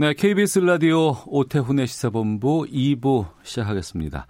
[0.00, 4.26] 네, KBS 라디오 오태훈의 시사본부 2부 시작하겠습니다.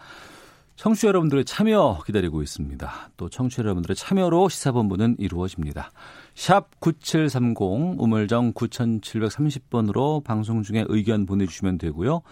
[0.75, 2.91] 청취자 여러분들의 참여 기다리고 있습니다.
[3.17, 5.93] 또 청취자 여러분들의 참여로 시사본부는 이루어집니다.
[6.35, 12.23] 샵 9730 우물정 9730번으로 방송 중에 의견 보내주시면 되고요.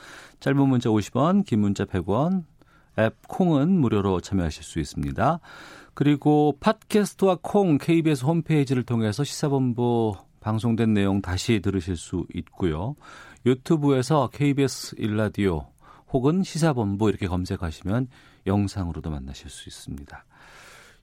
[0.41, 2.43] 짧은 문자 50원, 긴 문자 100원,
[2.99, 5.39] 앱 콩은 무료로 참여하실 수 있습니다.
[5.95, 12.97] 그리고 팟캐스트와 콩 KBS 홈페이지를 통해서 시사본부 방송된 내용 다시 들으실 수 있고요.
[13.47, 15.67] 유튜브에서 KBS 일라디오
[16.11, 18.09] 혹은 시사본부 이렇게 검색하시면
[18.47, 20.25] 영상으로도 만나실 수 있습니다.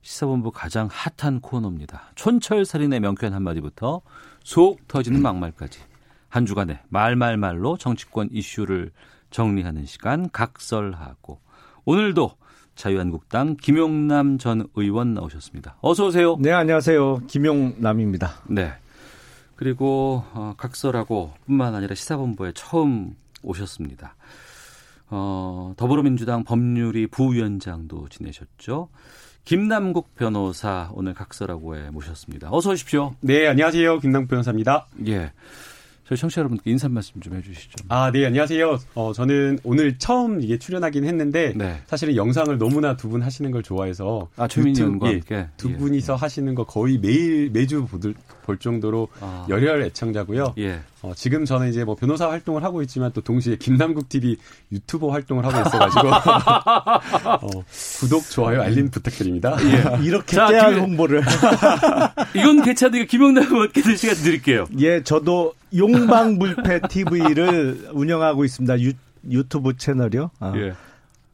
[0.02, 2.10] 시사본부 가장 핫한 코너입니다.
[2.14, 4.02] 촌철살인의 명쾌한 한마디부터
[4.44, 5.80] 속 터지는 막말까지
[6.28, 8.92] 한 주간의 말말말로 정치권 이슈를
[9.30, 11.40] 정리하는 시간 각설하고
[11.84, 12.36] 오늘도
[12.76, 15.78] 자유한국당 김용남 전 의원 나오셨습니다.
[15.80, 16.36] 어서 오세요.
[16.38, 17.22] 네, 안녕하세요.
[17.26, 18.42] 김용남입니다.
[18.48, 18.74] 네.
[19.56, 24.14] 그리고 어, 각설하고 뿐만 아니라 시사본부에 처음 오셨습니다.
[25.08, 28.88] 어, 더불어민주당 법률위 부위원장도 지내셨죠.
[29.44, 32.48] 김남국 변호사 오늘 각설하고에 모셨습니다.
[32.50, 33.14] 어서 오십시오.
[33.20, 34.00] 네, 안녕하세요.
[34.00, 34.88] 김남국 변호사입니다.
[35.06, 35.32] 예.
[36.08, 37.84] 저희 청취자 여러분께 인사 말씀 좀 해주시죠.
[37.88, 38.78] 아, 네, 안녕하세요.
[38.94, 41.80] 어, 저는 오늘 처음 이게 출연하긴 했는데 네.
[41.86, 45.76] 사실은 영상을 너무나 두 분 하시는 걸 좋아해서 아, 최민희 의원과 예, 함께 두 예.
[45.76, 47.86] 분이서 하시는 거 거의 매일 매주
[48.44, 49.46] 볼 정도로 아.
[49.48, 50.54] 열혈 애청자고요.
[50.58, 50.80] 예.
[51.06, 54.36] 어, 지금 저는 이제 뭐 변호사 활동을 하고 있지만 또 동시에 김남국 TV
[54.72, 56.08] 유튜버 활동을 하고 있어가지고
[57.46, 57.64] 어,
[58.00, 59.56] 구독, 좋아요, 알림 부탁드립니다.
[59.62, 60.04] 예.
[60.04, 61.22] 이렇게 자, 김- 홍보를.
[62.34, 64.66] 이건 괜찮으니까 김용남 의원께서 시간 드릴게요.
[64.80, 68.80] 예, 저도 용방불패 TV를 운영하고 있습니다.
[68.80, 68.92] 유,
[69.30, 70.30] 유튜브 채널이요.
[70.40, 70.72] 아, 예.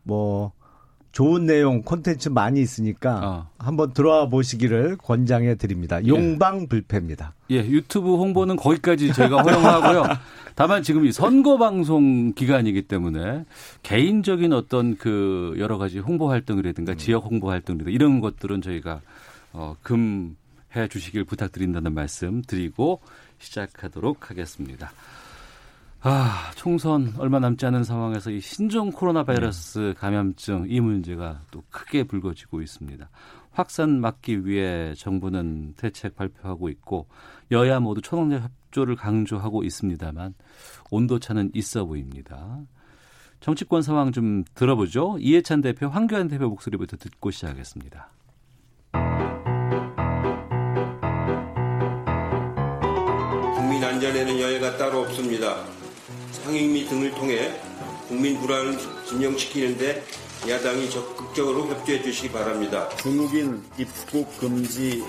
[0.02, 0.52] 뭐
[1.12, 3.48] 좋은 내용 콘텐츠 많이 있으니까 어.
[3.58, 6.04] 한번 들어와 보시기를 권장해 드립니다.
[6.06, 7.34] 용방불패입니다.
[7.50, 10.04] 예, 유튜브 홍보는 거기까지 저희가 허용하고요.
[10.54, 13.44] 다만 지금 이 선거 방송 기간이기 때문에
[13.82, 19.00] 개인적인 어떤 그 여러 가지 홍보 활동이라든가 지역 홍보 활동이라든가 이런 것들은 저희가
[19.52, 23.00] 어 금해 주시길 부탁드린다는 말씀 드리고
[23.38, 24.92] 시작하도록 하겠습니다.
[26.04, 32.02] 아, 총선 얼마 남지 않은 상황에서 이 신종 코로나 바이러스 감염증 이 문제가 또 크게
[32.02, 33.08] 불거지고 있습니다.
[33.52, 37.06] 확산 막기 위해 정부는 대책 발표하고 있고
[37.52, 40.34] 여야 모두 초동적 협조를 강조하고 있습니다만
[40.90, 42.58] 온도차는 있어 보입니다.
[43.38, 45.18] 정치권 상황 좀 들어보죠.
[45.20, 48.10] 이해찬 대표, 황교안 대표 목소리부터 듣고 시작하겠습니다.
[53.54, 55.81] 국민 안전에는 여해가 따로 없습니다.
[56.32, 57.52] 상임위 등을 통해
[58.08, 60.02] 국민 불안을 진정시키는데
[60.48, 62.88] 야당이 적극적으로 협조해 주시기 바랍니다.
[62.96, 65.04] 중국인 입국 금지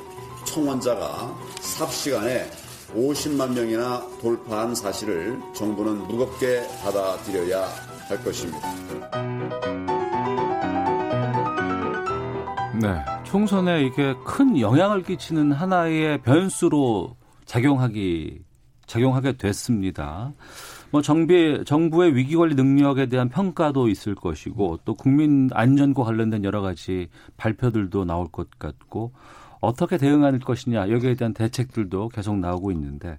[0.46, 2.50] 총원자가 삽시간에
[2.94, 7.68] 50만 명이나 돌파한 사실을 정부는 무겁게 받아들여야
[8.08, 8.60] 할 것입니다.
[12.80, 13.04] 네.
[13.24, 18.42] 총선에 이게 큰 영향을 끼치는 하나의 변수로 작용하기
[18.86, 20.34] 작용하게 됐습니다.
[20.94, 26.62] 뭐 정비 정부의 위기 관리 능력에 대한 평가도 있을 것이고 또 국민 안전과 관련된 여러
[26.62, 29.12] 가지 발표들도 나올 것 같고
[29.60, 33.18] 어떻게 대응할 것이냐 여기에 대한 대책들도 계속 나오고 있는데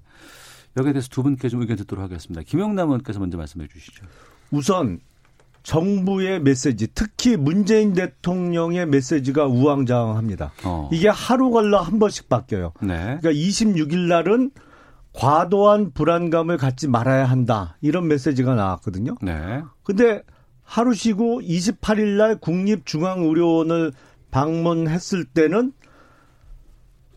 [0.77, 2.43] 여기에 대해서 두 분께 좀 의견 듣도록 하겠습니다.
[2.47, 4.05] 김영남 의원께서 먼저 말씀해 주시죠.
[4.53, 5.01] 우선
[5.65, 10.53] 정부의 메시지, 특히 문재인 대통령의 메시지가 우왕좌왕합니다.
[10.65, 10.91] 어.
[10.93, 12.73] 이게 하루 걸러 한 번씩 바뀌어요.
[12.83, 13.19] 네.
[13.21, 14.51] 그러니까 26일 날은
[15.14, 17.76] 과도한 불안감을 갖지 말아야 한다.
[17.80, 19.16] 이런 메시지가 나왔거든요.
[19.22, 19.62] 네.
[19.84, 20.22] 근데
[20.62, 23.93] 하루 쉬고 28일 날 국립중앙의료원을
[24.31, 25.72] 방문했을 때는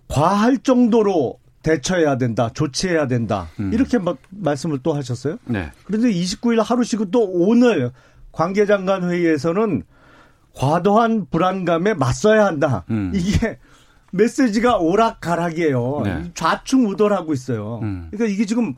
[0.08, 3.48] 과할 정도로 대처해야 된다, 조치해야 된다.
[3.60, 3.74] 음.
[3.74, 5.38] 이렇게 막 말씀을 또 하셨어요.
[5.46, 5.72] 네.
[5.86, 7.92] 그런데 29일 하루 쉬고 또 오늘
[8.32, 9.84] 관계장관 회의에서는
[10.54, 12.86] 과도한 불안감에 맞서야 한다.
[12.90, 13.12] 음.
[13.14, 13.58] 이게
[14.12, 16.02] 메시지가 오락가락이에요.
[16.04, 16.32] 네.
[16.34, 17.80] 좌충우돌하고 있어요.
[17.84, 18.08] 음.
[18.12, 18.76] 그러니까 이게 지금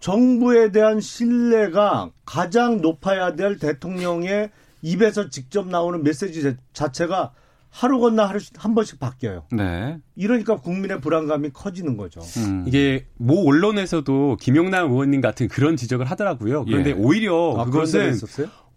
[0.00, 4.50] 정부에 대한 신뢰가 가장 높아야 될 대통령의
[4.82, 7.32] 입에서 직접 나오는 메시지 자- 자체가
[7.70, 9.44] 하루 건너 하루 한 번씩 바뀌어요.
[9.52, 9.98] 네.
[10.16, 12.20] 이러니까 국민의 불안감이 커지는 거죠.
[12.38, 12.64] 음.
[12.66, 16.64] 이게 모 언론에서도 김용남 의원님 같은 그런 지적을 하더라고요.
[16.64, 16.94] 그런데 예.
[16.94, 18.18] 오히려 아, 그것은?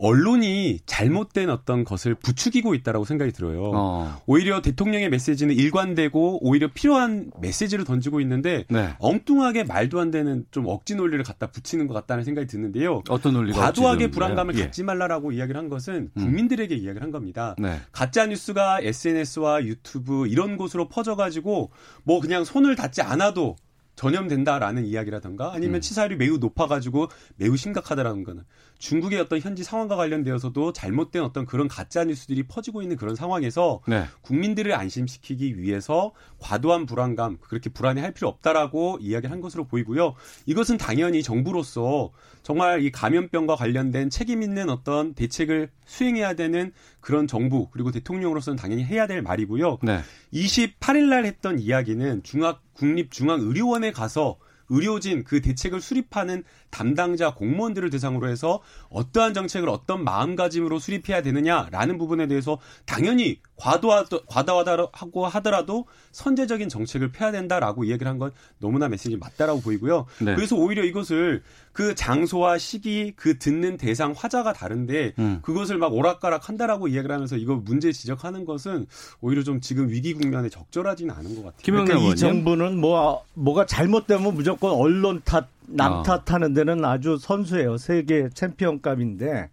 [0.01, 3.71] 언론이 잘못된 어떤 것을 부추기고 있다라고 생각이 들어요.
[3.74, 4.21] 어.
[4.25, 8.89] 오히려 대통령의 메시지는 일관되고 오히려 필요한 메시지를 던지고 있는데 네.
[8.98, 13.03] 엉뚱하게 말도 안 되는 좀 억지 논리를 갖다 붙이는 것 같다는 생각이 드는데요.
[13.09, 14.68] 어떤 논리가 과도하게 불안감을 되는가요?
[14.68, 17.56] 갖지 말라라고 이야기를 한 것은 국민들에게 이야기를 한 겁니다.
[17.59, 17.62] 예.
[17.62, 17.81] 네.
[17.92, 21.69] 가짜 뉴스가 SNS와 유튜브 이런 곳으로 퍼져가지고
[22.03, 23.56] 뭐 그냥 손을 닿지 않아도
[23.95, 25.81] 전염된다라는 이야기라던가 아니면 음.
[25.81, 28.44] 치사율이 매우 높아가지고 매우 심각하다라는 거는
[28.81, 34.06] 중국의 어떤 현지 상황과 관련되어서도 잘못된 어떤 그런 가짜 뉴스들이 퍼지고 있는 그런 상황에서 네.
[34.22, 40.16] 국민들을 안심시키기 위해서 과도한 불안감 그렇게 불안해할 필요 없다라고 이야기를 한 것으로 보이고요.
[40.48, 42.12] 이것은 당연히 정부로서
[42.42, 48.84] 정말 이 감염병과 관련된 책임 있는 어떤 대책을 수행해야 되는 그런 정부 그리고 대통령으로서는 당연히
[48.84, 49.77] 해야 될 말이고요.
[49.84, 50.00] 네.
[50.34, 54.39] 28일 날 했던 이야기는 중앙 국립중앙의료원에 가서
[54.72, 62.28] 의료진 그 대책을 수립하는 담당자 공무원들을 대상으로 해서 어떠한 정책을 어떤 마음가짐으로 수립해야 되느냐라는 부분에
[62.28, 69.62] 대해서 당연히 과도하, 과다하고 하더라도 선제적인 정책을 펴야 된다라고 이야기를 한 건 너무나 메시지 맞다라고
[69.62, 70.06] 보이고요.
[70.20, 70.36] 네.
[70.36, 71.42] 그래서 오히려 이것을
[71.74, 75.40] 그 장소와 시기, 그 듣는 대상 화자가 다른데 음.
[75.42, 78.86] 그것을 막 오락가락 한다라고 이야기를 하면서 이거 문제 지적하는 것은
[79.22, 81.62] 오히려 좀 지금 위기 국면에 적절하지는 않은 것 같아요.
[81.64, 82.16] 김영남 그러니까 이.
[82.18, 86.04] 정부는 뭐 뭐가 잘못되면 무조건 언론 탓, 남 어.
[86.04, 87.78] 탓하는 데는 아주 선수예요.
[87.78, 89.50] 세계 챔피언급인데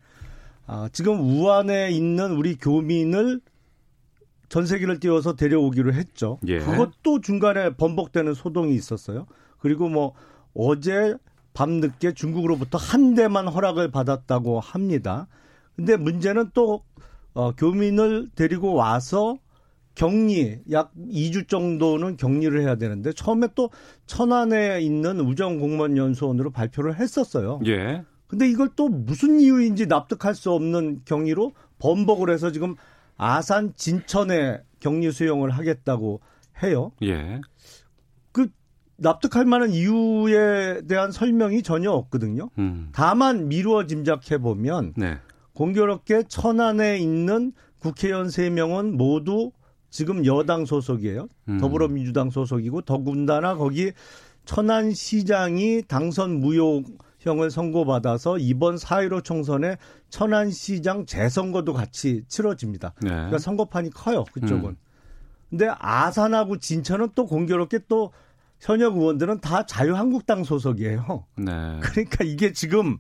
[0.67, 3.41] 아, 지금 우한에 있는 우리 교민을
[4.49, 6.39] 전 세계를 띄워서 데려오기로 했죠.
[6.47, 6.59] 예.
[6.59, 9.27] 그것도 중간에 번복되는 소동이 있었어요.
[9.59, 10.15] 그리고 뭐
[10.55, 11.15] 어제
[11.55, 15.27] 밤늦게 중국으로부터 한 대만 허락을 받았다고 합니다.
[15.77, 16.83] 근데 문제는 또
[17.35, 19.39] 어, 교민을 데리고 와서
[19.99, 23.71] 격리 약 2주 정도는 격리를 해야 되는데 처음에 또
[24.07, 27.59] 천안에 있는 우정공무원연수원으로 발표를 했었어요.
[27.67, 28.05] 예.
[28.29, 32.77] 근데 이걸 또 무슨 이유인지 납득할 수 없는 경위로 번복을 해서 지금
[33.17, 36.21] 아산 진천에 격리 수용을 하겠다고
[36.63, 36.93] 해요.
[37.03, 37.41] 예.
[38.31, 38.47] 그
[38.99, 42.51] 납득할 만한 이유에 대한 설명이 전혀 없거든요.
[42.59, 42.91] 음.
[42.93, 45.19] 다만 미루어 짐작해 보면 네.
[45.55, 49.51] 공교롭게 천안에 있는 국회의원 3명은 모두
[49.91, 51.29] 지금 여당 소속이에요.
[51.49, 51.59] 음.
[51.59, 53.93] 더불어민주당 소속이고 더군다나 거기
[54.45, 59.77] 천안시장이 당선 무효형을 선고받아서 이번 4.15 총선에
[60.09, 62.95] 천안시장 재선거도 같이 치러집니다.
[63.03, 63.11] 네.
[63.11, 64.25] 그러니까 선거판이 커요.
[64.33, 64.71] 그쪽은.
[64.71, 64.77] 음.
[65.51, 68.13] 근데 아산하고 진천은 또 공교롭게 또
[68.61, 71.25] 현역 의원들은 다 자유한국당 소속이에요.
[71.37, 71.81] 네.
[71.81, 72.99] 그러니까 이게 지금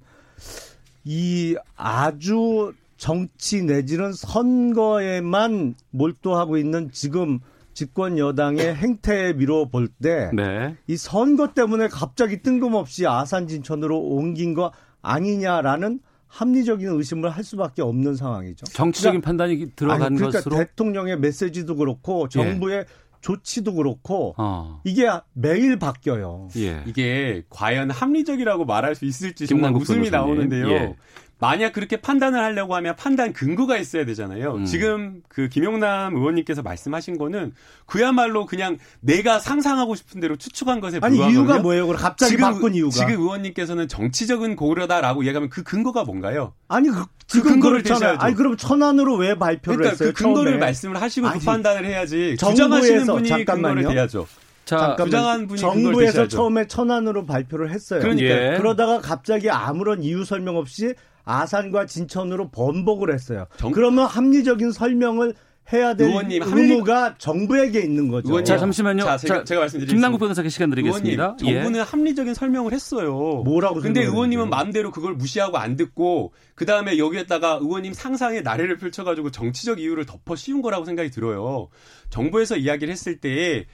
[1.05, 7.39] 이 아주 정치 내지는 선거에만 몰두하고 있는 지금
[7.73, 10.77] 집권 여당의 행태에 미뤄 볼 때이 네.
[10.97, 18.67] 선거 때문에 갑자기 뜬금없이 아산 진천으로 옮긴 거 아니냐라는 합리적인 의심을 할 수밖에 없는 상황이죠.
[18.67, 22.85] 정치적인 판단이 들어간 아니, 그러니까 것으로 대통령의 메시지도 그렇고 정부의
[23.21, 24.81] 조치도 그렇고 어.
[24.85, 26.49] 이게 매일 바뀌어요.
[26.57, 26.83] 예.
[26.87, 30.11] 이게 과연 합리적이라고 말할 수 있을지 정말 웃음이 변호사님.
[30.11, 30.69] 나오는데요.
[30.71, 30.97] 예.
[31.41, 34.57] 만약 그렇게 판단을 하려고 하면 판단 근거가 있어야 되잖아요.
[34.57, 34.65] 음.
[34.65, 37.53] 지금 그 김용남 의원님께서 말씀하신 거는
[37.87, 41.41] 그야말로 그냥 내가 상상하고 싶은 대로 추측한 것에 아니 불과하거든요.
[41.41, 41.87] 이유가 뭐예요?
[41.87, 46.55] 그럼 갑자기 지금, 바꾼 이유가 지금 의원님께서는 정치적인 고려다라고 얘기하면 그 근거가 뭔가요?
[46.67, 47.83] 아니 그, 지금 근거를.
[47.85, 48.21] 대셔야죠.
[48.21, 50.13] 아니 그럼 천안으로 왜 발표를 그러니까 했어요?
[50.13, 50.65] 그 근거를 처음에?
[50.67, 53.75] 말씀을 하시고 아니, 그 판단을 해야지 주장하시는 분이 잠깐만요.
[53.75, 54.27] 근거를 대야죠.
[54.65, 56.29] 자, 잠깐만, 정부에서.
[56.29, 58.01] 처음에 천안으로 발표를 했어요.
[58.01, 58.55] 그러니까요.
[58.55, 58.59] 예.
[58.59, 60.93] 그러다가 갑자기 아무런 이유 설명 없이
[61.29, 63.47] 아산과 진천으로 번복을 했어요.
[63.59, 65.35] 정- 그러면 합리적인 설명을
[65.71, 68.27] 해야 될 의원님, 합리- 의무가 정부에게 있는 거죠.
[68.29, 69.05] 의원님, 자, 잠시만요.
[69.05, 69.95] 자, 제가, 자, 제가 말씀드리겠습니다.
[69.95, 71.37] 김남국 변호사께 시간 드리겠습니다.
[71.43, 73.43] 의원님, 정부는 합리적인 설명을 했어요.
[73.45, 74.49] 뭐라고 근데 의원님은?
[74.49, 80.37] 마음대로 그걸 무시하고 안 듣고 그 다음에 여기에다가 의원님 상상의 나래를 펼쳐가지고 정치적 이유를 덮어
[80.37, 81.69] 씌운 거라고 생각이 들어요.
[82.09, 83.67] 정부에서 이야기를 했을 때에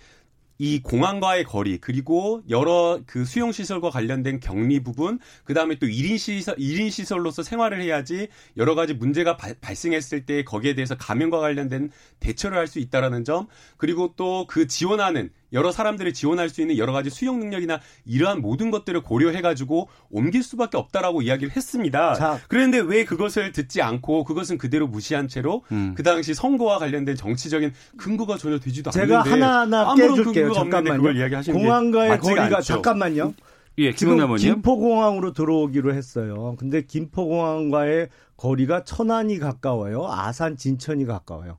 [0.58, 6.54] 이 공항과의 거리 그리고 여러 그 수용 시설과 관련된 격리 부분 그다음에 또 1인 시설
[6.56, 12.56] 1인 시설로서 생활을 해야지 여러 가지 문제가 발- 발생했을 때 거기에 대해서 감염과 관련된 대처를
[12.58, 13.46] 할 수 있다라는 점
[13.76, 18.70] 그리고 또 그 지원하는 여러 사람들을 지원할 수 있는 여러 가지 수용 능력이나 이러한 모든
[18.70, 22.14] 것들을 고려해 가지고 옮길 수밖에 없다라고 이야기를 했습니다.
[22.14, 22.38] 자.
[22.48, 25.94] 그런데 왜 그것을 듣지 않고 그것은 그대로 무시한 채로 음.
[25.96, 30.48] 그 당시 선거와 관련된 정치적인 근거가 전혀 되지도 제가 않는데 하나하나 아무런 깨줄게요.
[30.48, 31.02] 근거가 없는데 잠깐만요.
[31.02, 32.62] 그걸 이야기하시는 게 공항과의 거리가 않죠.
[32.62, 33.34] 잠깐만요.
[33.78, 34.36] 예, 지금.
[34.36, 36.54] 김포공항으로 들어오기로 했어요.
[36.58, 40.06] 근데 김포공항과의 거리가 천안이 가까워요.
[40.08, 41.58] 아산 진천이 가까워요.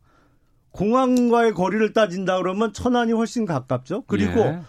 [0.76, 4.04] 공항과의 거리를 따진다 그러면 천안이 훨씬 가깝죠.
[4.08, 4.60] 그리고 예.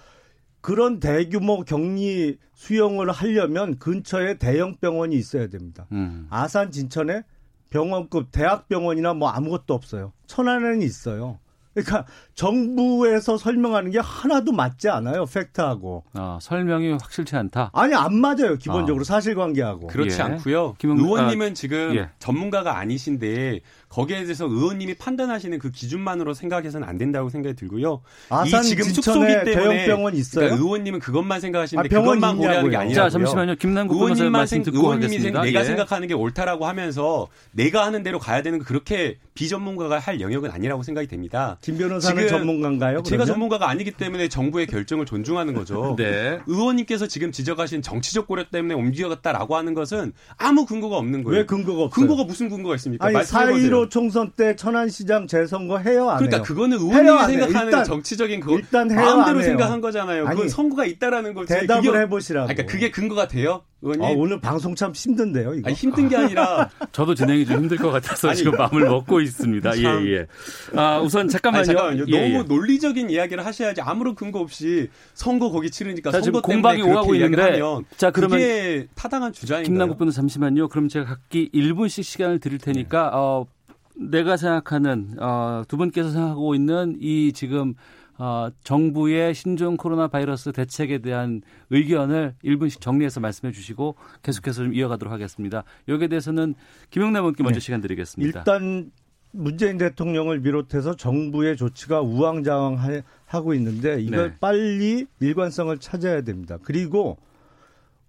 [0.61, 5.87] 그런 대규모 격리 수용을 하려면 근처에 대형 병원이 있어야 됩니다.
[5.93, 6.27] 음.
[6.31, 7.23] 아산 진천에
[7.71, 10.13] 병원급 대학병원이나 뭐 아무것도 없어요.
[10.27, 11.41] 천안에는 있어요.
[11.77, 15.27] 그러니까 정부에서 설명하는 게 하나도 맞지 않아요.
[15.27, 16.05] 팩트하고.
[16.15, 17.71] 아, 설명이 확실치 않다.
[17.75, 18.57] 아니 안 맞아요.
[18.59, 19.05] 기본적으로 아.
[19.05, 19.89] 사실관계하고.
[19.89, 20.23] 그렇지 예.
[20.23, 20.75] 않고요.
[20.79, 22.09] 김영- 의원님은 아, 지금 예.
[22.19, 28.01] 전문가가 아니신데 거기에 대해서 의원님이 판단하시는 그 기준만으로 생각해서는 안 된다고 생각이 들고요.
[28.31, 30.47] 아산 이 지금 숙소기 때문에 대형 병원 있어요?
[30.47, 32.77] 그러니까 의원님은 그것만 생각하시는데 아, 병원 그것만 고려하는 게.
[32.77, 32.95] 아니라고요.
[32.95, 33.55] 자, 잠시만요.
[33.57, 35.43] 김남국 의원님만 말씀 생, 듣고 의원님이 하겠습니다.
[35.43, 35.65] 생, 내가 예.
[35.65, 40.83] 생각하는 게 옳다라고 하면서 내가 하는 대로 가야 되는 거 그렇게 비전문가가 할 영역은 아니라고
[40.83, 41.59] 생각이 됩니다.
[41.61, 43.03] 김 변호사는 전문가인가요?
[43.05, 43.27] 제가 그러면?
[43.27, 45.95] 전문가가 아니기 때문에 정부의 결정을 존중하는 거죠.
[45.99, 46.41] 네.
[46.47, 51.39] 의원님께서 지금 지적하신 정치적 고려 때문에 옮겨갔다라고 하는 것은 아무 근거가 없는 거예요.
[51.41, 51.91] 왜 근거가 없어요?
[52.07, 53.07] 근거가 무슨 근거가 있습니까?
[53.07, 53.71] 아니 말씀해보세요.
[53.87, 56.45] 4.15 총선 때 천안시장 재선거 해요 안 그러니까 해요?
[56.45, 57.27] 그거는 의원님이?
[57.27, 59.43] 생각하는 일단- 정치적인 그 일단 해요, 마음대로?
[59.43, 60.25] 생각한 거잖아요.
[60.25, 62.47] 그건 아니, 선거가 있다라는 걸 대답을 그게- 해보시라고.
[62.49, 64.05] 그러니까 그게 근거가 돼요, 의원님?
[64.05, 65.69] 아, 오늘 방송 참 힘든데요, 이거.
[65.69, 69.73] 아니, 힘든 게 아니라 저도 진행이 좀 힘들 것 같아서 아니, 지금 마음을 먹고 있습니다.
[69.77, 70.07] 참.
[70.07, 70.27] 예, 예.
[70.75, 71.61] 아, 우선 잠깐만요.
[71.61, 72.05] 아니, 잠깐만요.
[72.09, 72.43] 예, 너무 예.
[72.43, 77.15] 논리적인 이야기를 하셔야지 아무런 근거 없이 선거 거기 치르니까 자, 지금 선거 때문에 공방이 오가고
[77.15, 77.61] 있는데
[77.97, 79.71] 자, 그러면 그게 타당한 주장인가요?
[79.71, 80.69] 김남국 변호사 잠시만요.
[80.69, 83.47] 그럼 제가 각기 1분씩 시간을 드릴 테니까 어,
[83.95, 87.75] 내가 생각하는 어, 두 분께서 생각하고 있는 이 지금
[88.19, 95.13] 어, 정부의 신종 코로나 바이러스 대책에 대한 의견을 1분씩 정리해서 말씀해 주시고 계속해서 좀 이어가도록
[95.13, 95.65] 하겠습니다.
[95.89, 96.55] 여기에 대해서는
[96.91, 97.65] 김영남 의원께 먼저 네.
[97.65, 98.41] 시간 드리겠습니다.
[98.41, 98.91] 일단
[99.33, 104.37] 문재인 대통령을 비롯해서 정부의 조치가 우왕좌왕하고 있는데 이걸 네.
[104.41, 106.59] 빨리 일관성을 찾아야 됩니다.
[106.63, 107.19] 그리고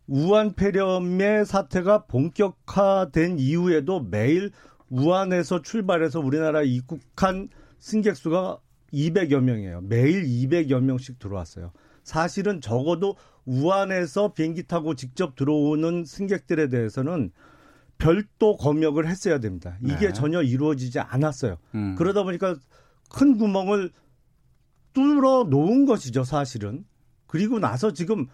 [0.07, 4.51] 우한 폐렴의 사태가 본격화된 이후에도 매일
[4.89, 7.49] 우한에서 출발해서 우리나라 입국한
[7.79, 8.59] 승객 수가
[8.93, 9.81] 200여 명이에요.
[9.81, 11.71] 매일 200여 명씩 들어왔어요.
[12.03, 13.15] 사실은 적어도
[13.45, 17.31] 우한에서 비행기 타고 직접 들어오는 승객들에 대해서는
[17.97, 19.77] 별도 검역을 했어야 됩니다.
[19.83, 20.13] 이게 네.
[20.13, 21.57] 전혀 이루어지지 않았어요.
[21.75, 21.95] 음.
[21.97, 22.55] 그러다 보니까
[23.09, 23.91] 큰 구멍을
[24.93, 26.85] 뚫어 놓은 것이죠, 사실은.
[27.25, 28.27] 그리고 나서 지금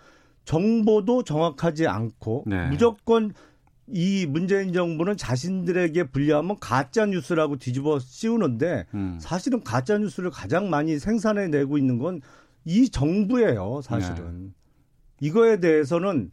[0.46, 2.68] 정보도 정확하지 않고 네.
[2.70, 3.34] 무조건
[3.88, 9.18] 이 문재인 정부는 자신들에게 불리하면 가짜 뉴스라고 뒤집어 씌우는데 음.
[9.20, 12.22] 사실은 가짜 뉴스를 가장 많이 생산해 내고 있는 건
[12.66, 14.46] 이 정부예요, 사실은.
[14.46, 14.50] 네.
[15.20, 16.32] 이거에 대해서는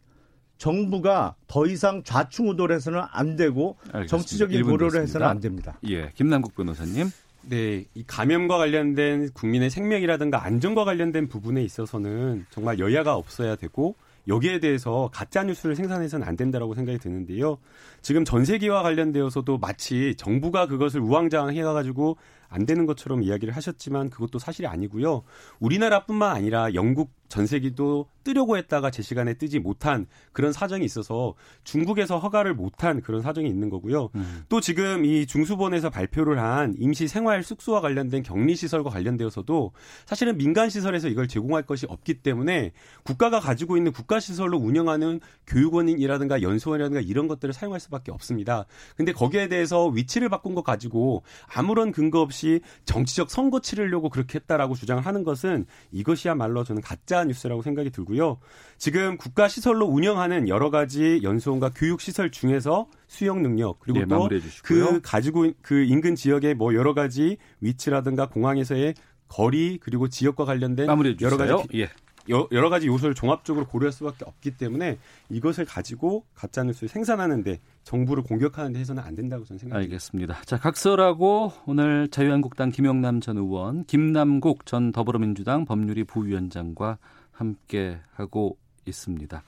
[0.57, 4.07] 정부가 더 이상 좌충우돌 해서는 안 되고 알겠습니다.
[4.07, 5.01] 정치적인 고려를 됐습니다.
[5.01, 5.79] 해서는 안 됩니다.
[5.87, 7.09] 예, 김남국 변호사님.
[7.43, 13.95] 네, 이 감염과 관련된 국민의 생명이라든가 안전과 관련된 부분에 있어서는 정말 여야가 없어야 되고
[14.27, 17.57] 여기에 대해서 가짜 뉴스를 생산해서는 안 된다라고 생각이 드는데요.
[18.01, 22.17] 지금 전 세계와 관련되어서도 마치 정부가 그것을 우왕좌왕 해가지고
[22.51, 25.23] 안 되는 것처럼 이야기를 하셨지만 그것도 사실이 아니고요.
[25.59, 32.53] 우리나라뿐만 아니라 영국 전세기도 뜨려고 했다가 제 시간에 뜨지 못한 그런 사정이 있어서 중국에서 허가를
[32.53, 34.09] 못한 그런 사정이 있는 거고요.
[34.15, 34.43] 음.
[34.49, 39.71] 또 지금 이 중수본에서 발표를 한 임시 생활 숙소와 관련된 격리 시설과 관련되어서도
[40.05, 46.41] 사실은 민간 시설에서 이걸 제공할 것이 없기 때문에 국가가 가지고 있는 국가 시설로 운영하는 교육원이라든가
[46.41, 48.65] 연수원이라든가 이런 것들을 사용할 수밖에 없습니다.
[48.97, 52.40] 근데 거기에 대해서 위치를 바꾼 것 가지고 아무런 근거 없이
[52.85, 58.39] 정치적 선거 치르려고 그렇게 했다라고 주장을 하는 것은 이것이야말로 저는 가짜 뉴스라고 생각이 들고요.
[58.77, 64.15] 지금 국가 시설로 운영하는 여러 가지 연수원과 교육 시설 중에서 수용 능력 그리고 예, 또
[64.15, 64.85] 마무리해 주시고요.
[64.85, 68.95] 그 가지고 있- 그 인근 지역의 뭐 여러 가지 위치라든가 공항에서의
[69.27, 70.89] 거리 그리고 지역과 관련된
[71.21, 71.37] 여러.
[71.37, 71.89] 가지 예.
[72.29, 74.97] 여- 여러 가지 요소를 종합적으로 고려할 수밖에 없기 때문에
[75.29, 79.91] 이것을 가지고 가짜 뉴스를 생산하는데 정부를 공격하는 데 해서는 안 된다고 저는 생각합니다.
[79.91, 80.41] 알겠습니다.
[80.45, 86.97] 자, 각설하고 오늘 자유한국당 김영남 전 의원, 김남국 전 더불어민주당 법률위 부위원장과
[87.31, 89.43] 함께 하고 있습니다.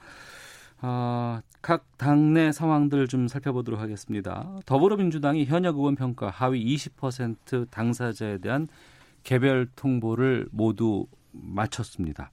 [0.80, 4.58] 아, 각 당내 상황들 좀 살펴보도록 하겠습니다.
[4.66, 8.68] 더불어민주당이 현역 의원 평가 하위 20% 당사자에 대한
[9.22, 12.30] 개별 통보를 모두 마쳤습니다.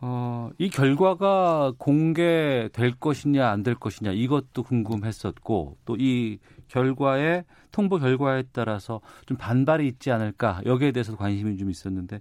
[0.00, 6.38] 어, 이 결과가 공개될 것이냐 안 될 것이냐 이것도 궁금했었고 또 이
[6.68, 12.20] 결과에 통보 결과에 따라서 좀 반발이 있지 않을까 여기에 대해서 관심이 좀 있었는데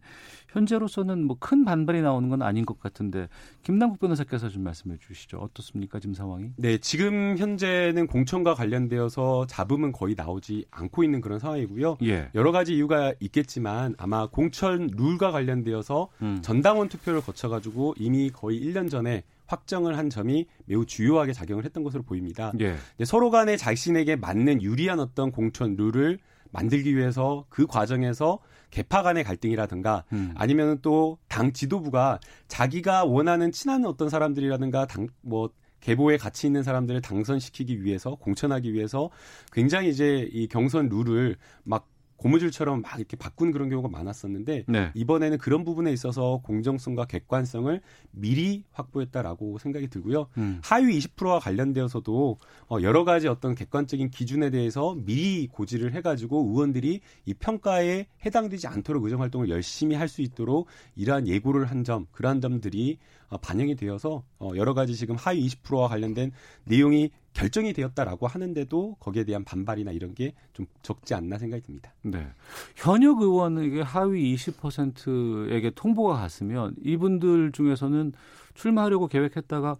[0.53, 3.27] 현재로서는 뭐 큰 반발이 나오는 건 아닌 것 같은데
[3.63, 6.51] 김남국 변호사께서 좀 말씀해 주시죠 어떻습니까 지금 상황이?
[6.55, 11.97] 네, 지금 현재는 공천과 관련되어서 잡음은 거의 나오지 않고 있는 그런 상황이고요.
[12.03, 12.29] 예.
[12.35, 16.39] 여러 가지 이유가 있겠지만 아마 공천 룰과 관련되어서 음.
[16.41, 22.03] 전당원 투표를 거쳐가지고 이미 거의 1년 전에 확정을 한 점이 매우 주요하게 작용을 했던 것으로
[22.03, 22.53] 보입니다.
[22.61, 22.77] 예.
[23.03, 26.19] 서로 간에 자신에게 맞는 유리한 어떤 공천 룰을
[26.51, 28.39] 만들기 위해서 그 과정에서
[28.73, 30.33] 개파 간의 갈등이라든가 음.
[30.35, 35.49] 아니면 또 당 지도부가 자기가 원하는 친한 어떤 사람들이라든가 당뭐
[35.79, 39.09] 계보에 가치 있는 사람들을 당선시키기 위해서 공천하기 위해서
[39.51, 41.87] 굉장히 이제 이 경선 룰을 막
[42.23, 44.91] 고무줄처럼 막 이렇게 바꾼 그런 경우가 많았었는데 네.
[44.93, 50.27] 이번에는 그런 부분에 있어서 공정성과 객관성을 미리 확보했다라고 생각이 들고요.
[50.37, 50.61] 음.
[50.63, 52.37] 하위 20%와 관련되어서도
[52.69, 59.03] 어, 여러 가지 어떤 객관적인 기준에 대해서 미리 고지를 해가지고 의원들이 이 평가에 해당되지 않도록
[59.03, 62.99] 의정 활동을 열심히 할 수 있도록 이러한 예고를 한 점, 그러한 점들이
[63.29, 66.31] 어, 반영이 되어서 어, 여러 가지 지금 하위 20%와 관련된
[66.65, 71.93] 내용이 결정이 되었다라고 하는데도 거기에 대한 반발이나 이런 게 좀 적지 않나 생각이 듭니다.
[72.03, 72.27] 네.
[72.75, 78.13] 현역 의원에게 하위 20%에게 통보가 갔으면 이분들 중에서는
[78.53, 79.75] 출마하려고 계획했다가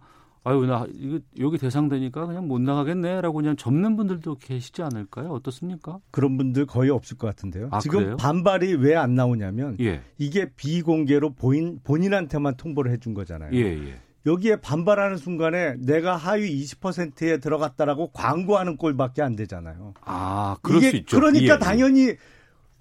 [0.46, 5.30] 아유 나 이거 여기 대상되니까 그냥 못 나가겠네라고 그냥 접는 분들도 계시지 않을까요?
[5.30, 6.00] 어떻습니까?
[6.10, 7.68] 그런 분들 거의 없을 것 같은데요.
[7.70, 8.16] 아, 지금 그래요?
[8.16, 10.02] 반발이 왜 안 나오냐면 예.
[10.18, 13.52] 이게 비공개로 본인, 본인한테만 통보를 해준 거잖아요.
[13.54, 13.94] 예, 예.
[14.26, 19.94] 여기에 반발하는 순간에 내가 하위 20%에 들어갔다라고 광고하는 꼴밖에 안 되잖아요.
[20.00, 21.16] 아, 그럴 이게 수 있죠.
[21.18, 21.58] 그러니까 예, 예.
[21.58, 22.14] 당연히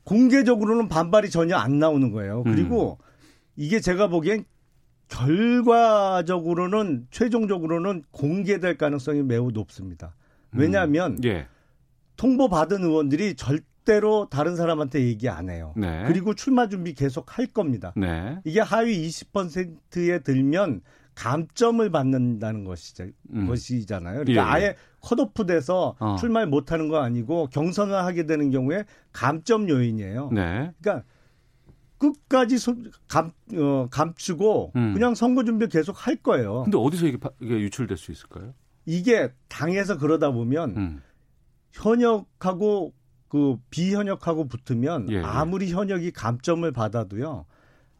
[0.05, 2.43] 공개적으로는 반발이 전혀 안 나오는 거예요.
[2.45, 2.51] 음.
[2.51, 2.97] 그리고
[3.55, 4.45] 이게 제가 보기엔
[5.09, 10.15] 결과적으로는 최종적으로는 공개될 가능성이 매우 높습니다.
[10.51, 11.47] 왜냐하면 예.
[12.15, 15.73] 통보 받은 의원들이 절대로 다른 사람한테 얘기 안 해요.
[15.75, 16.03] 네.
[16.07, 17.91] 그리고 출마 준비 계속 할 겁니다.
[17.95, 18.39] 네.
[18.43, 20.81] 이게 하위 20%에 들면
[21.15, 23.47] 감점을 받는다는 것이죠, 음.
[23.47, 24.23] 것이잖아요.
[24.23, 24.39] 그러니까 예, 예.
[24.39, 26.15] 아예 컷오프돼서 어.
[26.17, 30.29] 출마를 못하는 거 아니고 경선을 하게 되는 경우에 감점 요인이에요.
[30.31, 30.71] 네.
[30.81, 31.05] 그러니까
[31.97, 32.75] 끝까지 소-
[33.07, 34.93] 감, 어, 감추고 음.
[34.93, 36.63] 그냥 선거 준비 계속 할 거예요.
[36.63, 38.53] 근데 어디서 이게, 파- 이게 유출될 수 있을까요?
[38.85, 41.01] 이게 당에서 그러다 보면 음.
[41.71, 42.93] 현역하고
[43.29, 45.21] 그 비현역하고 붙으면 예, 예.
[45.21, 47.45] 아무리 현역이 감점을 받아도요.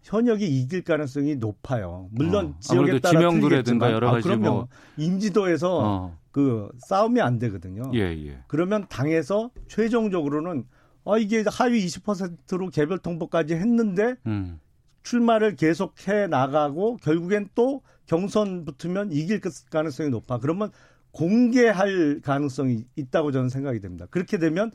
[0.04, 2.10] 현역이 이길 가능성이 높아요.
[2.12, 4.52] 물론 어, 지역에 따라 지명도라든가 여러 가지 아, 그럼요.
[4.56, 4.68] 뭐-
[4.98, 6.18] 인지도에서 어.
[6.32, 7.90] 그 싸움이 안 되거든요.
[7.94, 8.40] 예, 예.
[8.48, 10.66] 그러면 당에서 최종적으로는
[11.06, 14.60] 아 이게 하위 20%로 개별 통보까지 했는데 음.
[15.04, 20.40] 출마를 계속해 나가고 결국엔 또 경선 붙으면 이길 가능성이 높아.
[20.40, 20.72] 그러면
[21.12, 24.08] 공개할 가능성이 있다고 저는 생각이 됩니다.
[24.10, 24.72] 그렇게 되면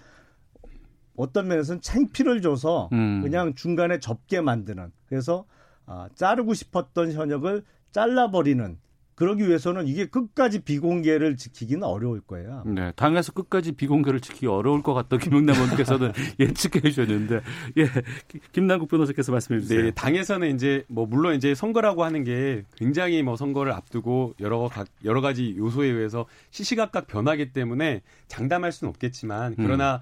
[1.19, 3.21] 어떤 면에서는 챙피를 줘서 음.
[3.23, 5.45] 그냥 중간에 접게 만드는 그래서
[5.85, 8.79] 아, 자르고 싶었던 현역을 잘라버리는
[9.17, 12.63] 그러기 위해서는 이게 끝까지 비공개를 지키기는 어려울 거예요.
[12.67, 15.17] 네, 당에서 끝까지 비공개를 지키기 어려울 것 같다.
[15.17, 17.41] 김영남 의원께서는 예측해 주셨는데,
[17.79, 17.85] 예,
[18.29, 19.83] 기- 김남국 변호사께서 말씀해 주세요.
[19.83, 24.85] 네, 당에서는 이제 뭐 물론 이제 선거라고 하는 게 굉장히 뭐 선거를 앞두고 여러 가,
[25.05, 30.01] 여러 가지 요소에 의해서 시시각각 변하기 때문에 장담할 수는 없겠지만 그러나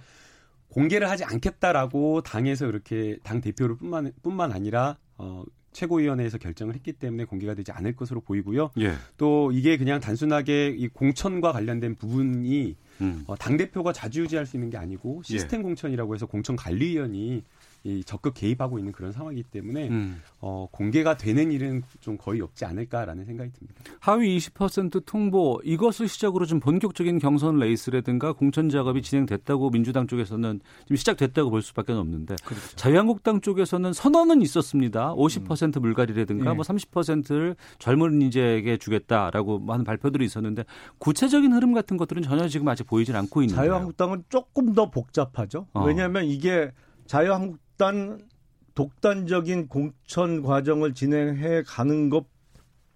[0.77, 7.25] 공개를 하지 않겠다라고 당에서 이렇게 당 대표를 뿐만 뿐만 아니라 어 최고위원회에서 결정을 했기 때문에
[7.25, 8.71] 공개가 되지 않을 것으로 보이고요.
[8.81, 13.25] 예, 또 이게 그냥 단순하게 이 공천과 관련된 부분이 음.
[13.27, 17.43] 어, 당 대표가 좌지우지할 수 있는 게 아니고 시스템 공천이라고 해서 공천 관리위원이
[17.85, 20.21] 이 적극 개입하고 있는 그런 상황이기 때문에 음.
[20.41, 23.83] 어, 공개가 되는 일은 좀 거의 없지 않을까라는 생각이 듭니다.
[24.01, 30.97] 하위 20% 통보 이것을 시작으로 좀 본격적인 경선 레이스라든가 공천 작업이 진행됐다고 민주당 쪽에서는 지금
[30.97, 32.35] 시작됐다고 볼 수밖에 없는데
[32.75, 35.15] 자유한국당 쪽에서는 선언은 있었습니다.
[35.15, 36.55] 50% 물갈이라든가 예.
[36.55, 40.65] 뭐 30%를 젊은 인재에게 주겠다라고 하는 발표들이 있었는데
[40.99, 43.63] 구체적인 흐름 같은 것들은 전혀 지금 아직 보이질 않고 있는데요.
[43.63, 45.67] 자유한국당은 조금 더 복잡하죠.
[45.73, 45.85] 어.
[45.85, 46.73] 왜냐하면 이게
[47.07, 48.19] 자유한국 당
[48.75, 52.27] 독단적인 공천 과정을 진행해 가는 것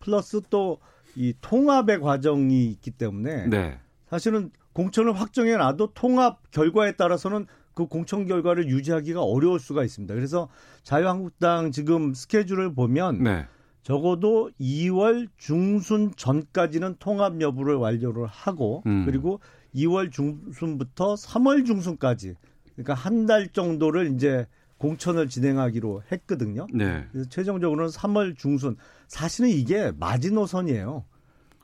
[0.00, 0.78] 플러스 또
[1.16, 3.78] 이 통합의 과정이 있기 때문에 네.
[4.08, 10.14] 사실은 공천을 확정해 놔도 통합 결과에 따라서는 그 공천 결과를 유지하기가 어려울 수가 있습니다.
[10.14, 10.48] 그래서
[10.82, 13.46] 자유한국당 지금 스케줄을 보면 네.
[13.82, 19.04] 적어도 2월 중순 전까지는 통합 여부를 완료를 하고 음.
[19.06, 19.40] 그리고
[19.74, 22.34] 2월 중순부터 3월 중순까지
[22.74, 24.46] 그러니까 한 달 정도를 이제
[24.84, 26.66] 공천을 진행하기로 했거든요.
[26.72, 27.04] 네.
[27.28, 28.76] 최종적으로는 3월 중순.
[29.08, 31.04] 사실은 이게 마지노선이에요.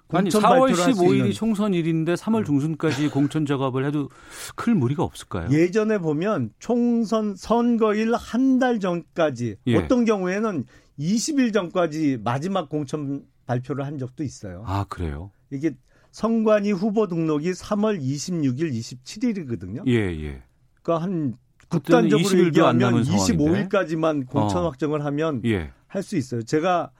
[0.08, 1.32] 아니 공천 4월 발표를 할수 15일이 있는.
[1.32, 4.10] 총선일인데 3월 중순까지 공천 작업을 해도
[4.54, 5.48] 클 무리가 없을까요?
[5.50, 9.76] 예전에 보면 총선 선거일 한 달 전까지 예.
[9.76, 10.64] 어떤 경우에는
[10.98, 14.62] 20일 전까지 마지막 공천 발표를 한 적도 있어요.
[14.66, 15.30] 아 그래요?
[15.50, 15.74] 이게
[16.12, 19.86] 선관위 후보 등록이 3월 26일, 27일이거든요.
[19.88, 20.42] 예 예.
[20.82, 21.34] 그러니까 한
[21.68, 23.68] 극단적으로 20일 도안 남은 얘기하면 상황인데.
[23.68, 24.68] 25일까지만 공천 어.
[24.68, 25.70] 확정을 하면 예.
[25.86, 26.42] 할수 있어요.
[26.42, 26.90] 제가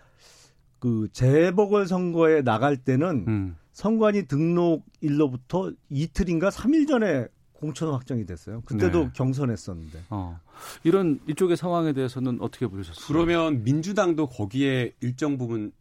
[0.78, 3.56] 그 재보궐 선거에 나갈 때는 음.
[3.72, 8.60] 선관위 등록일로부터 이틀인가 3일 전에 공천 확정이 됐어요.
[8.62, 9.10] 그때도 네.
[9.14, 10.04] 경선했었는데.
[10.10, 10.38] 어.
[10.84, 13.04] 이런 이쪽의 상황에 대해서는 어떻게 보셨어요?
[13.06, 15.72] 그러면 민주당도 거기에 일정 부분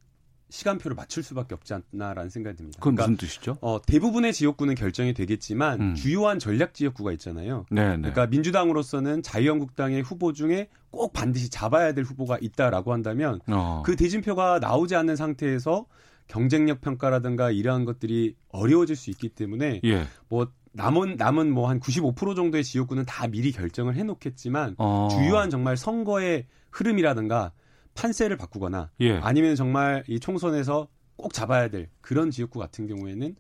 [0.50, 2.78] 시간표를 맞출 수밖에 없지 않나라는 생각이 듭니다.
[2.80, 3.58] 그건 그러니까 무슨 뜻이죠?
[3.62, 5.96] 어, 대부분의 지역구는 결정이 되겠지만 음.
[5.96, 7.66] 주요한 전략 지역구가 있잖아요.
[7.72, 7.98] 네, 네.
[7.98, 13.84] 그러니까 민주당으로서는 자유한국당의 후보 중에 꼭 반드시 잡아야 될 후보가 있다라고 한다면 어.
[13.86, 15.86] 그 대진표가 나오지 않는 상태에서
[16.28, 20.06] 경쟁력 평가라든가 이러한 것들이 어려워질 수 있기 때문에 예.
[20.28, 25.08] 뭐 남은 남은 뭐 한 95% 정도의 지역구는 다 미리 결정을 해놓겠지만 어.
[25.12, 27.52] 주요한 정말 선거의 흐름이라든가
[27.96, 29.18] 판세를 바꾸거나 예.
[29.18, 33.36] 아니면 정말 이 총선에서 꼭 잡아야 될 그런 지역구 같은 경우에는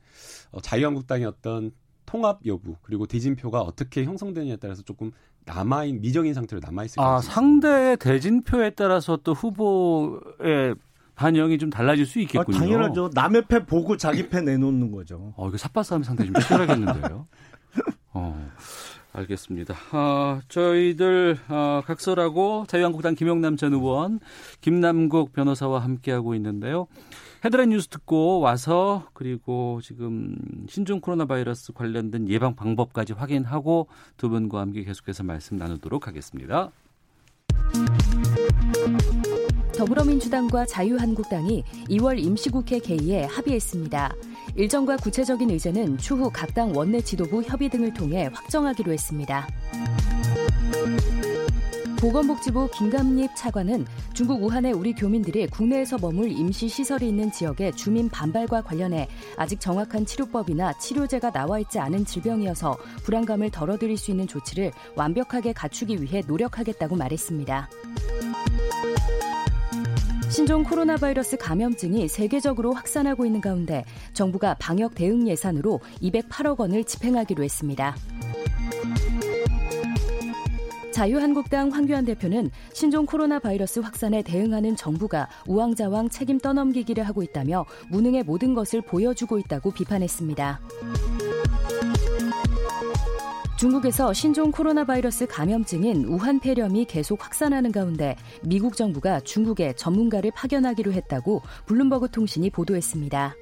[0.51, 1.71] 어, 자유한국당의 어떤
[2.05, 5.11] 통합 여부 그리고 대진표가 어떻게 형성되느냐에 따라서 조금
[5.45, 10.75] 남아있 미정인 상태로 남아 있을 아, 가능성이 상대의 대진표에 따라서 또 후보의
[11.15, 12.57] 반영이 좀 달라질 수 아, 있겠군요.
[12.57, 13.09] 당연하죠.
[13.13, 15.33] 남의 패 보고 자기 패 내놓는 거죠.
[15.37, 17.27] 어, 이거 삿바 싸움 상당히 좀 치열하겠는데요.
[18.13, 18.51] 어,
[19.15, 19.75] 알겠습니다.
[19.91, 24.19] 아, 저희들 어, 각설하고 자유한국당 김영남 전 의원,
[24.61, 26.87] 김남국 변호사와 함께하고 있는데요.
[27.43, 30.35] 헤드라인 뉴스 듣고 와서 그리고 지금
[30.67, 36.71] 신종 코로나 바이러스 관련된 예방 방법까지 확인하고 두 분과 함께 계속해서 말씀 나누도록 하겠습니다.
[39.77, 44.13] 더불어민주당과 자유한국당이 2월 임시국회 개의에 합의했습니다.
[44.55, 49.45] 일정과 구체적인 의제는 추후 각 당 원내 지도부 협의 등을 통해 확정하기로 했습니다.
[51.99, 58.61] 보건복지부 김감립 차관은 중국 우한의 우리 교민들이 국내에서 머물 임시 시설이 있는 지역의 주민 반발과
[58.61, 65.51] 관련해 아직 정확한 치료법이나 치료제가 나와 있지 않은 질병이어서 불안감을 덜어드릴 수 있는 조치를 완벽하게
[65.51, 67.69] 갖추기 위해 노력하겠다고 말했습니다.
[70.35, 77.41] 신종 코로나 바이러스 감염증이 세계적으로 확산하고 있는 가운데 정부가 방역 대응 예산으로 208억 원을 집행하기로
[77.41, 77.95] 했습니다.
[80.91, 88.23] 자유한국당 황교안 대표는 신종 코로나 바이러스 확산에 대응하는 정부가 우왕좌왕 책임 떠넘기기를 하고 있다며 무능의
[88.23, 90.59] 모든 것을 보여주고 있다고 비판했습니다.
[93.57, 100.91] 중국에서 신종 코로나 바이러스 감염증인 우한 폐렴이 계속 확산하는 가운데 미국 정부가 중국에 전문가를 파견하기로
[100.91, 103.33] 했다고 블룸버그 통신이 보도했습니다.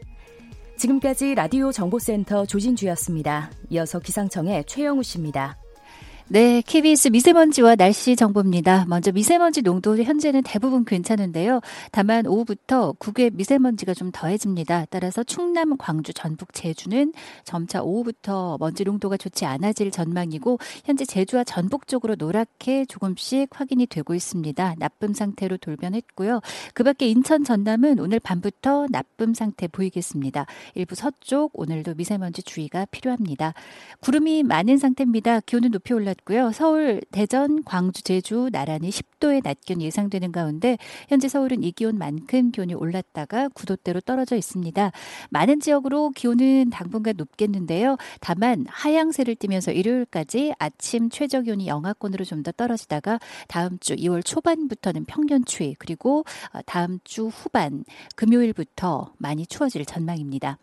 [0.77, 3.49] 지금까지 라디오 정보센터 조진주였습니다.
[3.71, 5.57] 이어서 기상청의 최영우 씨입니다.
[6.33, 8.85] 네, KBS 미세먼지와 날씨 정보입니다.
[8.87, 11.61] 먼저 미세먼지 농도 현재는 대부분 괜찮은데요.
[11.91, 14.85] 다만 오후부터 국외 미세먼지가 좀 더해집니다.
[14.89, 21.87] 따라서 충남, 광주, 전북, 제주는 점차 오후부터 먼지 농도가 좋지 않아질 전망이고 현재 제주와 전북
[21.87, 24.73] 쪽으로 노랗게 조금씩 확인이 되고 있습니다.
[24.79, 26.41] 나쁨 상태로 돌변했고요.
[26.73, 30.47] 그밖에 인천, 전남은 오늘 밤부터 나쁨 상태 보이겠습니다.
[30.73, 33.53] 일부 서쪽 오늘도 미세먼지 주의가 필요합니다.
[33.99, 35.39] 구름이 많은 상태입니다.
[35.41, 40.77] 기온은 높이 올라 고요 서울, 대전, 광주, 제주 나란히 10도의 낮 기온 예상되는 가운데
[41.09, 44.91] 현재 서울은 이 기온만큼 기온이 올랐다가 9도대로 떨어져 있습니다.
[45.31, 47.97] 많은 지역으로 기온은 당분간 높겠는데요.
[48.21, 55.05] 다만 하향세를 띠면서 일요일까지 아침 최저 기온이 영하권으로 좀 더 떨어지다가 다음 주 2월 초반부터는
[55.05, 56.25] 평년 추위 그리고
[56.65, 57.85] 다음 주 후반
[58.17, 60.57] 금요일부터 많이 추워질 전망입니다.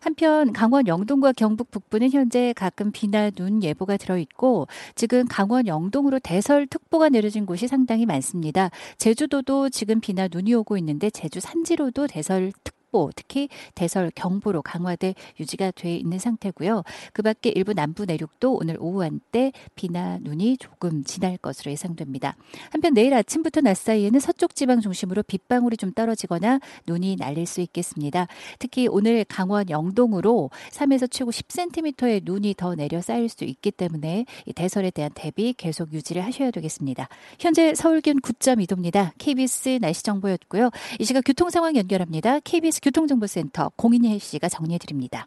[0.00, 6.18] 한편 강원 영동과 경북 북부는 현재 가끔 비나 눈 예보가 들어 있고 지금 강원 영동으로
[6.18, 8.70] 대설 특보가 내려진 곳이 상당히 많습니다.
[8.98, 15.14] 제주도도 지금 비나 눈이 오고 있는데 제주 산지로도 대설 특 보 특히 대설 경보로 강화돼
[15.38, 16.82] 유지가 돼 있는 상태고요.
[17.12, 22.36] 그 밖에 일부 남부 내륙도 오늘 오후 한때 비나 눈이 조금 지날 것으로 예상됩니다.
[22.70, 28.28] 한편 내일 아침부터 낮 사이에는 서쪽 지방 중심으로 빗방울이 좀 떨어지거나 눈이 날릴 수 있겠습니다.
[28.58, 34.52] 특히 오늘 강원 영동으로 3에서 최고 10cm의 눈이 더 내려 쌓일 수 있기 때문에 이
[34.54, 37.08] 대설에 대한 대비 계속 유지를 하셔야 되겠습니다.
[37.38, 39.12] 현재 서울 기온 9.2도입니다.
[39.18, 40.70] KBS 날씨 정보였고요.
[40.98, 42.40] 이 시각 교통 상황 연결합니다.
[42.40, 45.26] KBS 교통정보센터 공인혜 씨가 정리해 드립니다.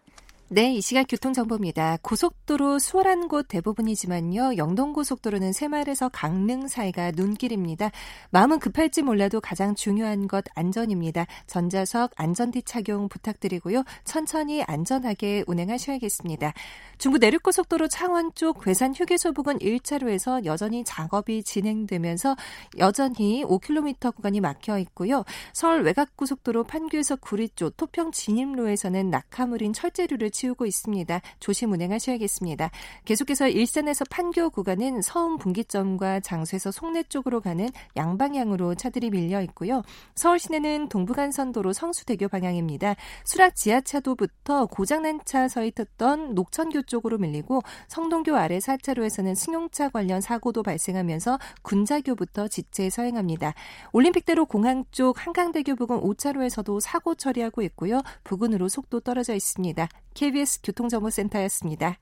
[0.51, 1.99] 네, 이 시각 교통정보입니다.
[2.01, 4.57] 고속도로 수월한 곳 대부분이지만요.
[4.57, 7.91] 영동고속도로는 새마을에서 강릉 사이가 눈길입니다.
[8.31, 11.27] 마음은 급할지 몰라도 가장 중요한 것 안전입니다.
[11.45, 13.83] 전자석 안전띠 착용 부탁드리고요.
[14.05, 16.53] 천천히 안전하게 운행하셔야겠습니다.
[16.97, 22.35] 중부 내륙고속도로 창원 쪽 괴산 휴게소 부근 1차로에서 여전히 작업이 진행되면서
[22.79, 25.23] 여전히 5km 구간이 막혀 있고요.
[25.53, 31.19] 서울 외곽고속도로 판교에서 구리 쪽 토평 진입로에서는 낙하물인 철제류를 치우고 있습니다.
[31.41, 32.71] 조심 운행하셔야겠습니다.
[33.03, 39.81] 계속해서 일산에서 판교 구간은 서운 분기점과 장수에서 송내 쪽으로 가는 양방향으로 차들이 밀려 있고요.
[40.15, 42.95] 서울 시내는 동부간선도로 성수대교 방향입니다.
[43.25, 50.63] 수락 지하차도부터 고장난 차 서 있었던 녹천교 쪽으로 밀리고 성동교 아래 4차로에서는 승용차 관련 사고도
[50.63, 53.53] 발생하면서 군자교부터 지체 서행합니다.
[53.91, 58.01] 올림픽대로 공항 쪽 한강대교 부근 5차로에서도 사고 처리하고 있고요.
[58.23, 59.89] 부근으로 속도 떨어져 있습니다.
[60.29, 61.97] KBS 교통정보센터였습니다.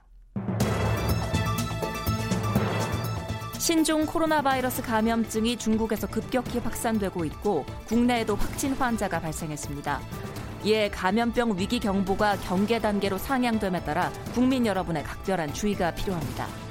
[3.58, 10.02] 신종 코로나 바이러스 감염증이 중국에서 급격히 확산되고 있고 국내에도 확진 환자가 발생했습니다.
[10.66, 16.67] 이에 감염병 위기 경보가 경계 단계로 상향됨에 따라 국민 여러분의 각별한 주의가 필요합니다.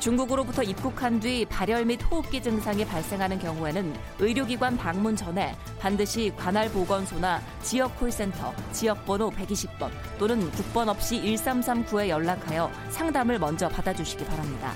[0.00, 7.40] 중국으로부터 입국한 뒤 발열 및 호흡기 증상이 발생하는 경우에는 의료기관 방문 전에 반드시 관할 보건소나
[7.62, 14.72] 지역 콜센터, 지역번호 120번 또는 국번 없이 1339에 연락하여 상담을 먼저 받아주시기 바랍니다.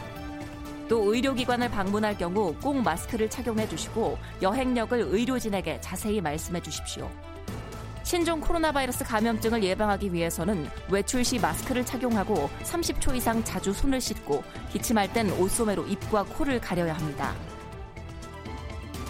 [0.88, 7.08] 또 의료기관을 방문할 경우 꼭 마스크를 착용해 주시고 여행력을 의료진에게 자세히 말씀해 주십시오.
[8.04, 14.42] 신종 코로나 바이러스 감염증을 예방하기 위해서는 외출 시 마스크를 착용하고 30초 이상 자주 손을 씻고
[14.70, 17.34] 기침할 땐 옷소매로 입과 코를 가려야 합니다.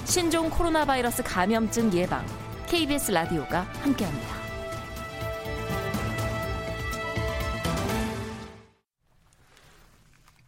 [0.05, 2.24] 신종 코로나 바이러스 감염증 예방
[2.68, 4.42] KBS 라디오가 함께합니다.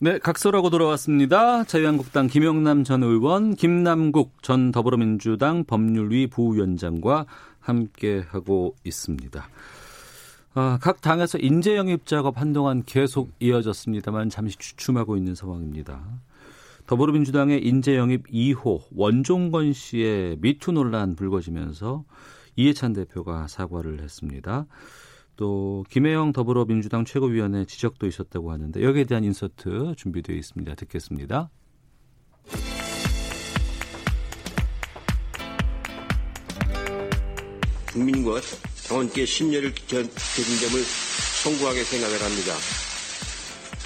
[0.04, 1.64] 네, 각서라고 돌아왔습니다.
[1.64, 7.24] 자유한국당 김영남 전 의원, 김남국 전 더불어민주당 법률위 부위원장과
[7.64, 9.48] 함께 하고 있습니다.
[10.54, 16.04] 아, 각 당에서 인재 영입 작업 한동안 계속 이어졌습니다만 잠시 주춤하고 있는 상황입니다.
[16.86, 22.04] 더불어민주당의 인재 영입 2호 원종건 씨의 미투 논란 불거지면서
[22.56, 24.66] 이해찬 대표가 사과를 했습니다.
[25.36, 30.74] 또 김혜영 더불어민주당 최고위원의 지적도 있었다고 하는데 여기에 대한 인서트 준비되어 있습니다.
[30.76, 31.50] 듣겠습니다.
[37.94, 38.40] 국민과
[38.88, 40.08] 당원께 심려를 끼친
[40.60, 40.82] 점을
[41.42, 42.54] 송구하게 생각을 합니다.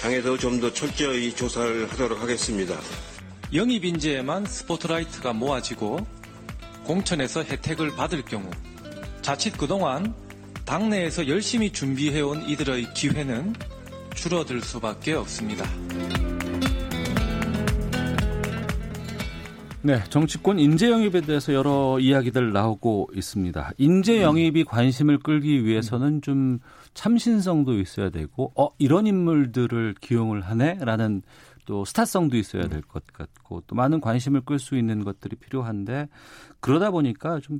[0.01, 2.75] 당에서 좀 더 철저히 조사를 하도록 하겠습니다.
[3.53, 6.05] 영입 인재에만 스포트라이트가 모아지고
[6.85, 8.49] 공천에서 혜택을 받을 경우
[9.21, 10.15] 자칫 그동안
[10.65, 13.55] 당내에서 열심히 준비해온 이들의 기회는
[14.15, 15.69] 줄어들 수밖에 없습니다.
[19.81, 23.71] 네, 정치권 인재 영입에 대해서 여러 이야기들 나오고 있습니다.
[23.77, 26.59] 인재 영입이 관심을 끌기 위해서는 좀
[26.93, 31.21] 참신성도 있어야 되고, 어 이런 인물들을 기용을 하네 라는
[31.65, 36.09] 또 스타성도 있어야 될 것 같고, 또 많은 관심을 끌 수 있는 것들이 필요한데
[36.59, 37.59] 그러다 보니까 좀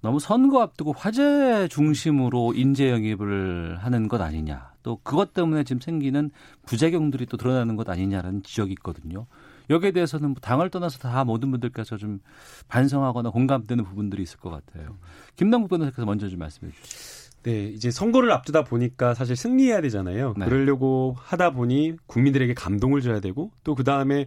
[0.00, 4.72] 너무 선거 앞두고 화제 중심으로 인재 영입을 하는 것 아니냐.
[4.82, 6.30] 또 그것 때문에 지금 생기는
[6.64, 9.26] 부작용들이 또 드러나는 것 아니냐라는 지적이 있거든요.
[9.70, 12.20] 여기에 대해서는 뭐 당을 떠나서 다 모든 분들께서 좀
[12.68, 14.98] 반성하거나 공감되는 부분들이 있을 것 같아요.
[15.36, 17.30] 김남국 변호사께서 먼저 좀 말씀해 주시죠.
[17.42, 20.34] 네, 이제 선거를 앞두다 보니까 사실 승리해야 되잖아요.
[20.36, 20.44] 네.
[20.44, 24.26] 그러려고 하다 보니 국민들에게 감동을 줘야 되고 또 그 다음에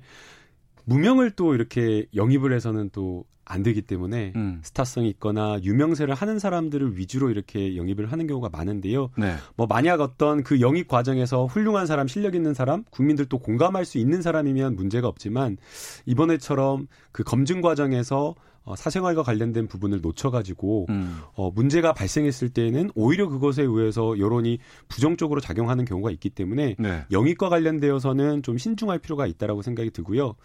[0.86, 4.60] 무명을 또 이렇게 영입을 해서는 또 안 되기 때문에 음.
[4.63, 9.10] 스타성이 있거나 유명세를 하는 사람들을 위주로 이렇게 영입을 하는 경우가 많은데요.
[9.17, 9.36] 네.
[9.56, 14.22] 뭐 만약 어떤 그 영입 과정에서 훌륭한 사람, 실력 있는 사람, 국민들도 공감할 수 있는
[14.22, 15.58] 사람이면 문제가 없지만
[16.06, 21.19] 이번에처럼 그 검증 과정에서 어, 사생활과 관련된 부분을 놓쳐가지고 음.
[21.36, 27.06] 어, 문제가 발생했을 때에는 오히려 그것에 의해서 여론이 부정적으로 작용하는 경우가 있기 때문에 네.
[27.12, 30.36] 영입과 관련되어서는 좀 신중할 필요가 있다라고 생각이 들고요.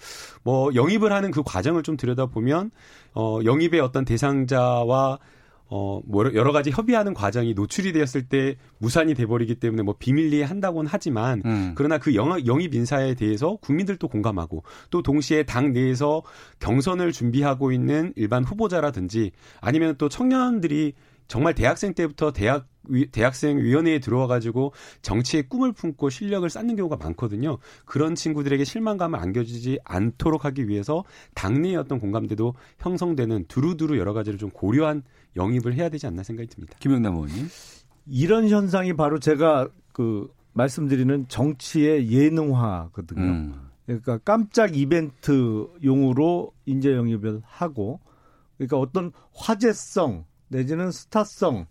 [0.42, 2.72] 뭐 영입을 하는 그 과정을 좀 들여다보면
[3.14, 5.18] 어, 영입의 어떤 대상자와
[5.70, 10.88] 어, 뭐 여러 가지 협의하는 과정이 노출이 되었을 때 무산이 돼버리기 때문에 뭐 비밀리에 한다고는
[10.90, 11.72] 하지만 음.
[11.74, 16.22] 그러나 그 영, 영입 인사에 대해서 국민들도 공감하고 또 동시에 당 내에서
[16.60, 20.94] 경선을 준비하고 있는 일반 후보자라든지 아니면 또 청년들이
[21.28, 22.66] 정말 대학생 때부터 대학
[23.12, 27.58] 대학생 위원회에 들어와 가지고 정치의 꿈을 품고 실력을 쌓는 경우가 많거든요.
[27.84, 34.48] 그런 친구들에게 실망감을 안겨주지 않도록 하기 위해서 당내의 어떤 공감대도 형성되는 두루두루 여러 가지를 좀
[34.50, 35.02] 고려한
[35.36, 36.76] 영입을 해야 되지 않나 생각이 듭니다.
[36.80, 37.48] 김영남 의원님.
[38.06, 43.22] 이런 현상이 바로 제가 그 말씀드리는 정치의 예능화거든요.
[43.22, 43.68] 음.
[43.84, 48.00] 그러니까 깜짝 이벤트 용으로 인재 영입을 하고
[48.56, 51.64] 그러니까 어떤 화제성 내지는 스타성을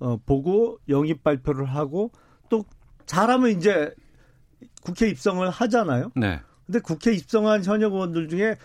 [0.00, 2.10] 어, 보고 영입 발표를 하고
[2.48, 2.64] 또
[3.06, 3.94] 잘하면 이제
[4.82, 6.10] 국회 입성을 하잖아요.
[6.16, 6.40] 네.
[6.66, 8.56] 근데 국회 입성한 현역 의원들 중에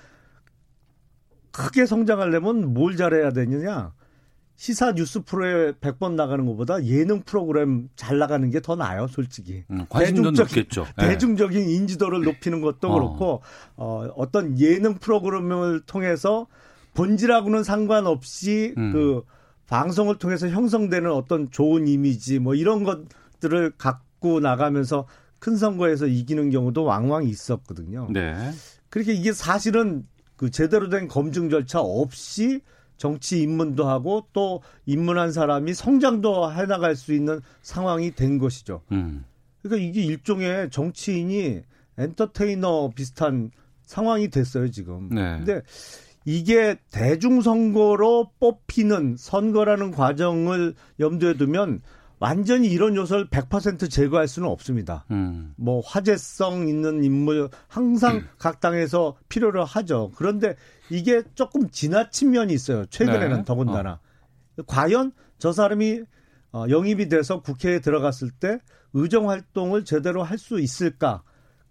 [1.52, 3.94] 크게 성장하려면 뭘 잘해야 되느냐?
[4.56, 9.64] 시사 뉴스 프로에 100번 나가는 것보다 예능 프로그램 잘 나가는 게 더 나아요, 솔직히.
[9.70, 10.66] 음, 대중적인.
[10.98, 11.08] 네.
[11.10, 12.94] 대중적인 인지도를 높이는 것도 어.
[12.94, 13.42] 그렇고,
[13.76, 16.48] 어, 어떤 예능 프로그램을 통해서
[16.98, 18.92] 본질하고는 상관없이 음.
[18.92, 19.24] 그
[19.68, 25.08] 방송을 통해서 형성되는 어떤 좋은 이미지 뭐 이런 것들을 갖고 나가면서
[25.38, 28.08] 큰 선거에서 이기는 경우도 왕왕 있었거든요.
[28.12, 28.52] 네.
[28.90, 32.62] 그렇게 이게 사실은 그 제대로 된 검증 절차 없이
[32.98, 38.82] 정치 입문도 하고 또 입문한 사람이 성장도 해나갈 수 있는 상황이 된 것이죠.
[38.92, 39.24] 음.
[39.62, 41.62] 그러니까 이게 일종의 정치인이
[42.00, 43.52] 엔터테이너 비슷한
[43.84, 45.10] 상황이 됐어요, 지금.
[45.10, 45.38] 네.
[45.38, 45.62] 근데
[46.28, 51.80] 이게 대중선거로 뽑히는 선거라는 과정을 염두에 두면
[52.20, 55.06] 완전히 이런 요소를 100% 제거할 수는 없습니다.
[55.10, 55.54] 음.
[55.56, 60.12] 뭐 화제성 있는 인물 항상 각 당에서 필요로 하죠.
[60.18, 60.58] 그런데
[60.90, 62.86] 이게 조금 지나친 면이 있어요.
[62.88, 63.44] 최근에는 네.
[63.46, 64.02] 더군다나.
[64.66, 66.02] 과연 저 사람이
[66.52, 68.60] 어, 영입이 돼서 국회에 들어갔을 때
[68.92, 71.24] 의정 활동을 제대로 할 수 있을까?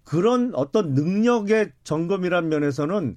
[0.02, 3.16] 그런 어떤 능력의 점검이란 면에서는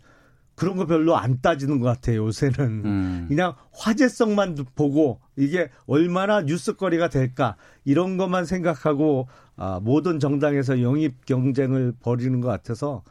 [0.60, 2.56] 그런 거 별로 안 따지는 것 같아요, 요새는.
[2.60, 3.26] 음.
[3.30, 11.94] 그냥 화제성만 보고 이게 얼마나 뉴스거리가 될까 이런 것만 생각하고 아, 모든 정당에서 영입 경쟁을
[12.02, 13.04] 벌이는 것 같아서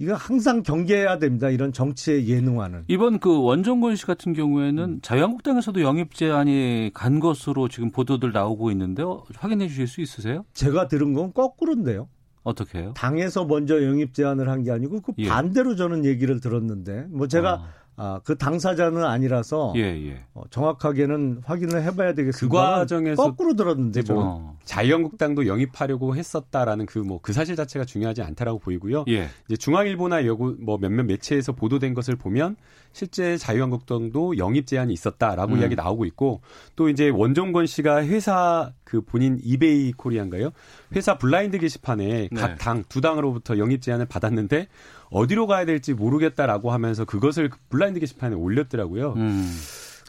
[0.00, 1.50] 이거 항상 경계해야 됩니다.
[1.50, 2.84] 이런 정치의 예능화는.
[2.88, 9.24] 이번 그 원정권 씨 같은 경우에는 자유한국당에서도 영입 제안이 간 것으로 지금 보도들 나오고 있는데요.
[9.36, 10.44] 확인해 주실 수 있으세요?
[10.52, 12.08] 제가 들은 건 거꾸로인데요.
[12.48, 12.92] 어떻게 해요?
[12.96, 15.28] 당에서 먼저 영입 제안을 한 게 아니고 그 예.
[15.28, 17.68] 반대로 저는 얘기를 들었는데 뭐 제가 아.
[18.00, 20.24] 아, 그 당사자는 아니라서 예, 예.
[20.32, 22.48] 어, 정확하게는 확인을 해봐야 되겠습니다.
[22.48, 24.24] 그 과정에서 거꾸로 들었는데 뭐.
[24.24, 24.58] 어.
[24.64, 29.04] 자유한국당도 영입하려고 했었다라는 그 뭐그 사실 자체가 중요하지 않다라고 보이고요.
[29.08, 29.28] 예.
[29.46, 32.56] 이제 중앙일보나 여고 뭐 몇몇 매체에서 보도된 것을 보면
[32.92, 35.60] 실제 자유한국당도 영입 제안이 있었다라고 음.
[35.60, 36.40] 이야기 나오고 있고
[36.76, 40.50] 또 이제 원종건 씨가 회사 그 본인 이베이 코리아인가요?
[40.94, 42.40] 회사 블라인드 게시판에 네.
[42.40, 44.68] 각각 두 당으로부터 영입 제안을 받았는데
[45.10, 49.14] 어디로 가야 될지 모르겠다라고 하면서 그것을 그 블라인드 게시판에 올렸더라고요.
[49.16, 49.50] 음.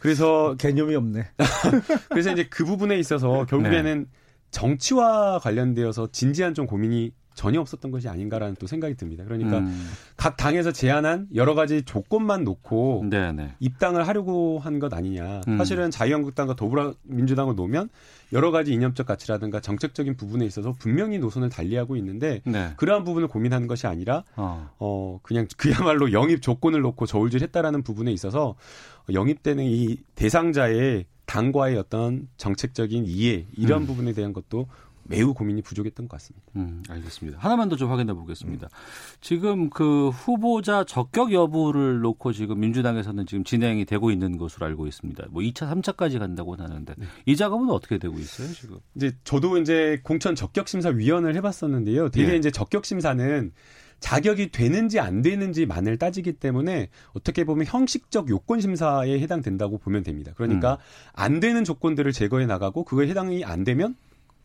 [0.02, 1.28] 그래서 개념이 없네.
[2.10, 4.08] 그래서 이제 그 부분에 있어서 결국에는
[4.52, 9.24] 정치와 관련되어서 진지한 좀 고민이 전혀 없었던 것이 아닌가라는 또 생각이 듭니다.
[9.24, 9.90] 그러니까 음.
[10.18, 13.54] 각 당에서 제안한 여러 가지 조건만 놓고 네, 네.
[13.60, 15.42] 입당을 하려고 한 것 아니냐.
[15.48, 15.58] 음.
[15.58, 17.90] 사실은 자유한국당과 더불어민주당을 놓으면
[18.32, 22.74] 여러 가지 이념적 가치라든가 정책적인 부분에 있어서 분명히 노선을 달리하고 있는데 네.
[22.78, 24.70] 그러한 부분을 고민하는 것이 아니라 어.
[24.80, 28.56] 어 그냥 그야말로 영입 조건을 놓고 저울질했다라는 부분에 있어서
[29.12, 33.88] 영입되는 이 대상자의 당과의 어떤 정책적인 이해 이런 음.
[33.88, 34.68] 부분에 대한 것도
[35.10, 36.46] 매우 고민이 부족했던 것 같습니다.
[36.56, 37.40] 음, 알겠습니다.
[37.40, 38.68] 하나만 더 좀 확인해 보겠습니다.
[39.22, 45.28] 지금 그 후보자 적격 여부를 놓고 지금 민주당에서는 지금 진행이 되고 있는 것으로 알고 있습니다.
[45.32, 46.94] 뭐 2차, 3차까지 간다고 하는데
[47.26, 48.80] 이 작업은 어떻게 되고 있어요, 지금?
[48.96, 52.10] 이제 저도 이제 공천 적격 심사 위원을 해 봤었는데요.
[52.10, 52.36] 되게 예.
[52.36, 53.52] 이제 적격 심사는
[54.02, 60.32] 자격이 되는지 안 되는지만을 따지기 때문에 어떻게 보면 형식적 요건 심사에 해당된다고 보면 됩니다.
[60.36, 60.78] 그러니까
[61.14, 63.96] 안 되는 조건들을 제거해 나가고 그거에 해당이 안 되면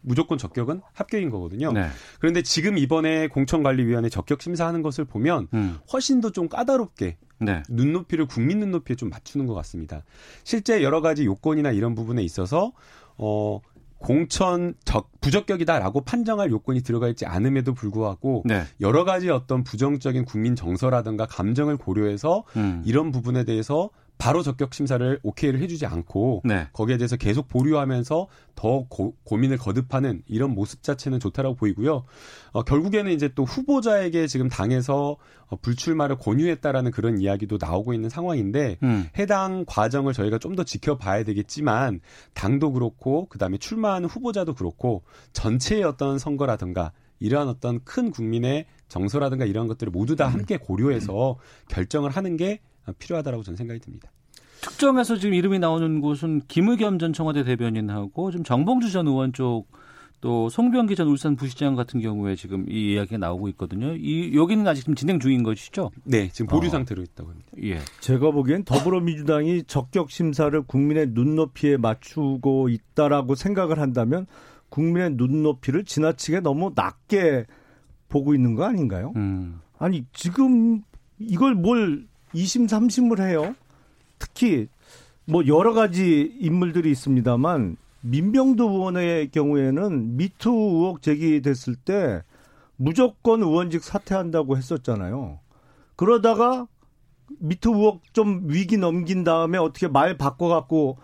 [0.04, 1.72] 무조건 적격은 합격인 거거든요.
[1.72, 1.88] 네.
[2.20, 5.78] 그런데 지금 이번에 공천관리위원회 적격 심사하는 것을 보면 음.
[5.92, 7.62] 훨씬 더 좀 까다롭게 네.
[7.68, 10.02] 눈높이를 국민 눈높이에 좀 맞추는 것 같습니다.
[10.42, 12.72] 실제 여러 가지 요건이나 이런 부분에 있어서
[13.16, 13.60] 어
[13.98, 18.64] 공천 적 부적격이다라고 판정할 요건이 들어가 있지 않음에도 불구하고 네.
[18.80, 22.82] 여러 가지 어떤 부정적인 국민 정서라든가 감정을 고려해서 음.
[22.84, 26.68] 이런 부분에 대해서 바로 적격 심사를 오케이를 해주지 않고 네.
[26.72, 32.04] 거기에 대해서 계속 보류하면서 더 고, 민을 거듭하는 이런 모습 자체는 좋다라고 보이고요.
[32.52, 35.16] 어, 결국에는 이제 또 후보자에게 지금 당에서
[35.48, 39.08] 어, 불출마를 권유했다라는 그런 이야기도 나오고 있는 상황인데 음.
[39.18, 42.00] 해당 과정을 저희가 좀 더 지켜봐야 되겠지만
[42.34, 49.44] 당도 그렇고 그 다음에 출마하는 후보자도 그렇고 전체의 어떤 선거라든가 이러한 어떤 큰 국민의 정서라든가
[49.46, 52.60] 이러한 것들을 모두 다 함께 고려해서 결정을 하는 게
[52.92, 54.10] 필요하다라고 저는 생각이 듭니다.
[54.60, 59.66] 특정해서 지금 이름이 나오는 곳은 김의겸 전 청와대 대변인하고 지금 정봉주 전 의원 쪽
[60.24, 63.92] 또 송병기 전 울산 부시장 같은 경우에 지금 이 이야기가 나오고 있거든요.
[63.94, 65.90] 이 여기는 아직 지금 진행 중인 것이죠?
[66.02, 66.70] 네, 지금 보류 어.
[66.70, 67.50] 상태로 있다고 합니다.
[67.62, 67.78] 예.
[68.00, 74.26] 제가 보기엔 더불어민주당이 적격 심사를 국민의 눈높이에 맞추고 있다라고 생각을 한다면
[74.70, 77.44] 국민의 눈높이를 지나치게 너무 낮게
[78.08, 79.12] 보고 있는 거 아닌가요?
[79.16, 79.60] 음.
[79.78, 80.80] 아니 지금
[81.18, 83.54] 이걸 뭘 2심 3심을 해요?
[84.18, 84.68] 특히
[85.24, 92.22] 뭐 여러 가지 인물들이 있습니다만 민병두 의원의 경우에는 미투 의혹 제기됐을 때
[92.76, 95.38] 무조건 의원직 사퇴한다고 했었잖아요.
[95.96, 96.66] 그러다가
[97.38, 100.98] 미투 의혹 좀 위기 넘긴 다음에 어떻게 말 바꿔갖고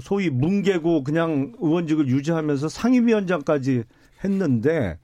[0.00, 3.84] 소위 뭉개고 그냥 의원직을 유지하면서 상임위원장까지
[4.22, 4.98] 했는데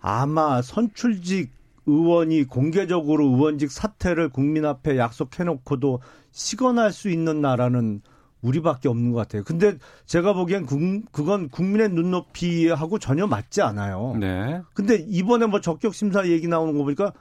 [0.00, 1.50] 아마 선출직
[1.88, 8.02] 의원이 공개적으로 의원직 사퇴를 국민 앞에 약속해놓고도 시건할 수 있는 나라는
[8.42, 9.42] 우리밖에 없는 것 같아요.
[9.42, 14.16] 근데 제가 보기엔 그, 그건 국민의 눈높이하고 전혀 맞지 않아요.
[14.20, 14.60] 네.
[14.74, 17.12] 근데 이번에 뭐 적격 심사 얘기 나오는 거 보니까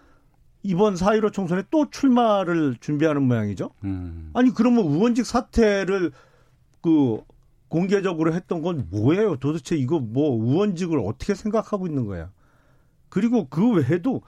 [0.62, 3.72] 이번 4.15 총선에 또 출마를 준비하는 모양이죠.
[3.86, 4.32] 음.
[4.34, 6.12] 아니 그러면 의원직 사퇴를
[6.82, 7.22] 그
[7.70, 9.38] 공개적으로 했던 건 뭐예요?
[9.38, 12.30] 도대체 이거 뭐 의원직을 어떻게 생각하고 있는 거야?
[13.10, 14.22] 그리고 그 외에도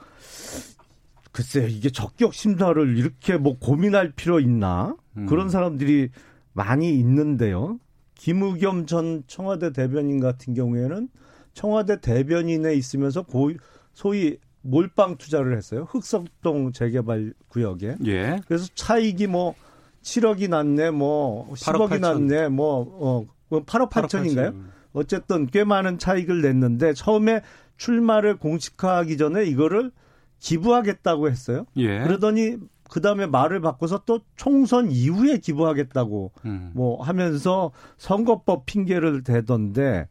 [1.32, 4.96] 글쎄 이게 적격 심사를 이렇게 뭐 고민할 필요 있나?
[5.16, 5.26] 음.
[5.26, 6.10] 그런 사람들이
[6.52, 7.78] 많이 있는데요.
[8.14, 11.08] 김의겸 전 청와대 대변인 같은 경우에는
[11.54, 13.52] 청와대 대변인에 있으면서 고,
[13.94, 15.86] 소위 몰빵 투자를 했어요.
[15.88, 17.96] 흑석동 재개발 구역에.
[18.06, 18.40] 예.
[18.46, 19.54] 그래서 차익이 뭐
[20.02, 22.00] 7억이 났네, 뭐 8억 10억이 8천.
[22.00, 24.54] 났네, 뭐, 어, 뭐 8억 8천인가요?
[24.92, 27.42] 어쨌든 꽤 많은 차익을 냈는데 처음에
[27.80, 29.90] 출마를 공식화하기 전에 이거를
[30.38, 31.64] 기부하겠다고 했어요.
[31.76, 32.00] 예.
[32.00, 32.58] 그러더니
[32.90, 36.72] 그 다음에 말을 바꿔서 또 총선 이후에 기부하겠다고 음.
[36.74, 40.08] 뭐 하면서 선거법 핑계를 대던데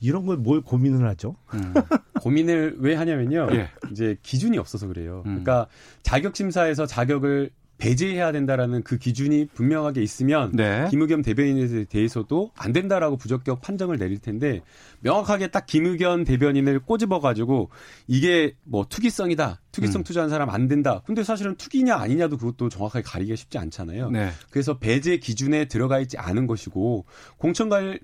[0.00, 1.36] 이런 걸 뭘 고민을 하죠?
[1.54, 1.72] 음.
[2.20, 3.48] 고민을 왜 하냐면요.
[3.54, 3.68] 예.
[3.92, 5.22] 이제 기준이 없어서 그래요.
[5.26, 5.44] 음.
[5.44, 5.68] 그러니까
[6.02, 10.88] 자격 심사에서 자격을 배제해야 된다라는 그 기준이 분명하게 있으면 네.
[10.90, 14.62] 김의겸 대변인에 대해서도 안 된다라고 부적격 판정을 내릴 텐데
[15.00, 17.70] 명확하게 딱 김의겸 대변인을 꼬집어 가지고
[18.06, 19.60] 이게 뭐 투기성이다.
[19.70, 20.04] 투기성 음.
[20.04, 21.02] 투자한 사람 안 된다.
[21.06, 24.10] 근데 사실은 투기냐 아니냐도 그것도 정확하게 가리기가 쉽지 않잖아요.
[24.10, 24.30] 네.
[24.50, 27.04] 그래서 배제 기준에 들어가 있지 않은 것이고
[27.36, 27.98] 공천관리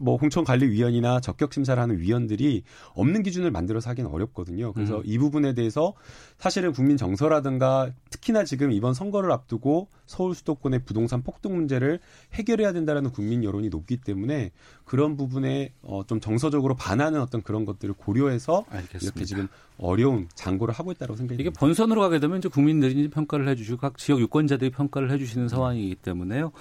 [0.00, 2.62] 뭐 공천관리위원이나 적격 심사를 하는 위원들이
[2.94, 4.72] 없는 기준을 만들어서 하기는 어렵거든요.
[4.72, 5.02] 그래서 음.
[5.04, 5.94] 이 부분에 대해서
[6.38, 12.00] 사실은 국민 정서라든가 특히나 지금 이번 선거를 앞두고 서울 수도권의 부동산 폭등 문제를
[12.32, 14.52] 해결해야 된다라는 국민 여론이 높기 때문에
[14.84, 19.04] 그런 부분에 어, 좀 정 서적으로 반하는 어떤 그런 것들을 고려해서 알겠습니다.
[19.04, 21.50] 이렇게 지금 어려운 장고를 하고 있다고 생각이 이게.
[21.50, 26.52] 본선으로 가게 되면 이제 국민들이 평가를 해주시고 각 지역 유권자들이 평가를 해주시는 상황이기 때문에요.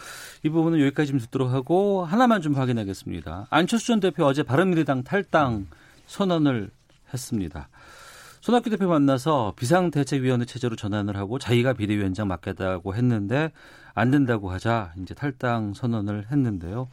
[0.44, 3.48] 이 부분은 여기까지 좀 듣도록 하고 하나만 좀 확인하겠습니다.
[3.50, 5.68] 안철수 전 대표 어제 바른미래당 탈당
[6.08, 6.72] 선언을
[7.14, 7.70] 했습니다.
[8.42, 13.52] 손학규 대표 만나서 비상대책위원회 체제로 전환을 하고 자기가 비대위원장 맡겠다고 했는데
[13.94, 16.88] 안 된다고 하자 이제 탈당 선언을 했는데요.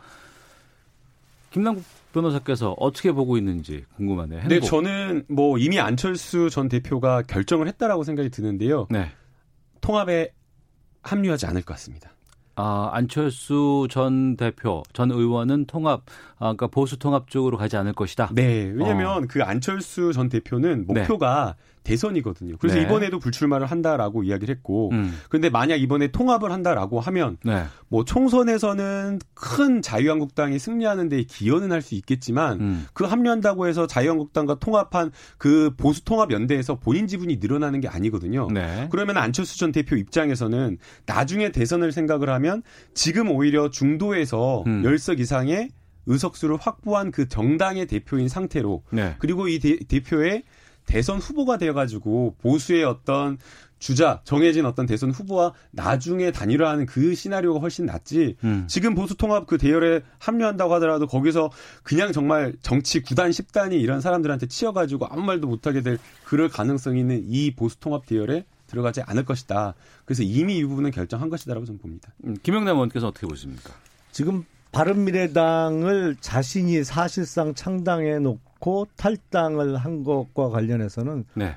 [1.50, 1.84] 김남국
[2.16, 4.40] 변호사께서 어떻게 보고 있는지 궁금하네요.
[4.40, 4.54] 행보.
[4.54, 8.86] 네, 저는 뭐 이미 안철수 전 대표가 결정을 했다라고 생각이 드는데요.
[8.90, 9.10] 네.
[9.82, 10.32] 통합에
[11.02, 12.10] 합류하지 않을 것 같습니다.
[12.54, 16.04] 아, 안철수 전 대표, 전 의원은 통합,
[16.36, 18.30] 아, 그러니까 보수 통합 쪽으로 가지 않을 것이다.
[18.32, 21.00] 네, 왜냐하면 그 안철수 전 대표는 네.
[21.00, 21.54] 목표가
[21.86, 22.56] 대선이거든요.
[22.58, 22.82] 그래서 네.
[22.82, 25.14] 이번에도 불출마를 한다라고 이야기를 했고, 음.
[25.30, 27.64] 근데 만약 이번에 통합을 한다라고 하면 네.
[27.88, 32.86] 뭐 총선에서는 큰 자유한국당이 승리하는 데 기여는 할 수 있겠지만 음.
[32.94, 38.48] 그 합류한다고 해서 자유한국당과 통합한 그 보수 통합 연대에서 본인 지분이 늘어나는 게 아니거든요.
[38.50, 38.88] 네.
[38.90, 42.62] 그러면 안철수 전 대표 입장에서는 나중에 대선을 생각을 하면
[42.94, 44.82] 지금 오히려 중도에서 음.
[44.84, 45.68] 열 10석 이상의
[46.06, 49.14] 의석수를 확보한 그 정당의 대표인 상태로 네.
[49.18, 50.42] 그리고 이 대, 대표의
[50.86, 53.38] 대선 후보가 되어가지고 보수의 어떤
[53.78, 58.36] 주자 정해진 어떤 대선 후보와 나중에 단일화하는 그 시나리오가 훨씬 낫지.
[58.42, 58.64] 음.
[58.68, 61.50] 지금 보수 통합 그 대열에 합류한다고 하더라도 거기서
[61.82, 67.22] 그냥 정말 정치 9단 10단이 이런 사람들한테 치여가지고 아무 말도 못하게 될 그럴 가능성이 있는
[67.26, 69.74] 이 보수 통합 대열에 들어가지 않을 것이다.
[70.04, 72.08] 그래서 이미 이 부분은 결정한 것이다라고 저는 봅니다.
[72.24, 73.72] 음, 김영남 의원께서 어떻게 보십니까?
[74.10, 78.40] 지금 바른미래당을 자신이 사실상 창당해 놓고
[78.96, 81.56] 탈당을 한 것과 관련해서는 네.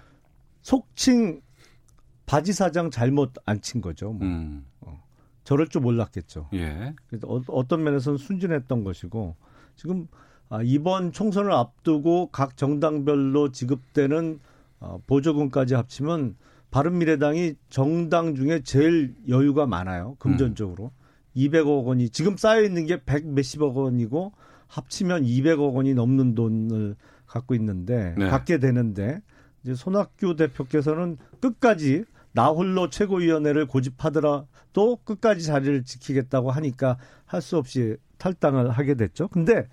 [0.61, 1.41] 속칭
[2.25, 4.11] 바지 사장 잘못 안 친 거죠.
[4.13, 4.27] 뭐.
[4.27, 4.65] 음.
[5.43, 6.49] 저럴 줄 몰랐겠죠.
[6.53, 6.93] 예.
[7.07, 9.35] 그래서 어- 어떤 면에서는 순진했던 것이고
[9.75, 10.07] 지금
[10.49, 14.39] 아, 이번 총선을 앞두고 각 정당별로 지급되는
[14.79, 16.35] 어, 보조금까지 합치면
[16.71, 20.15] 바른미래당이 정당 중에 제일 여유가 많아요.
[20.19, 20.91] 금전적으로.
[21.35, 24.33] 200억 원이 지금 쌓여 있는 게 100 몇십억 원이고
[24.69, 26.95] 합치면 200억 원이 넘는 돈을
[27.27, 28.29] 갖고 있는데 네.
[28.29, 29.21] 갖게 되는데
[29.63, 37.97] 이제 손학규 대표께서는 끝까지 나 홀로 최고위원회를 고집하더라도 끝까지 자리를 지키겠다고 하니까 할 수 없이
[38.17, 39.27] 탈당을 하게 됐죠.
[39.29, 39.67] 근데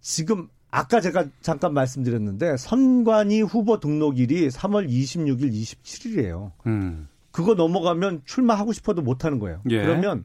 [0.00, 6.52] 지금 아까 제가 잠깐 말씀드렸는데 선관위 후보 등록일이 3월 26일, 27일이에요.
[6.66, 7.08] 음.
[7.30, 9.60] 그거 넘어가면 출마하고 싶어도 못 하는 거예요.
[9.70, 9.82] 예.
[9.82, 10.24] 그러면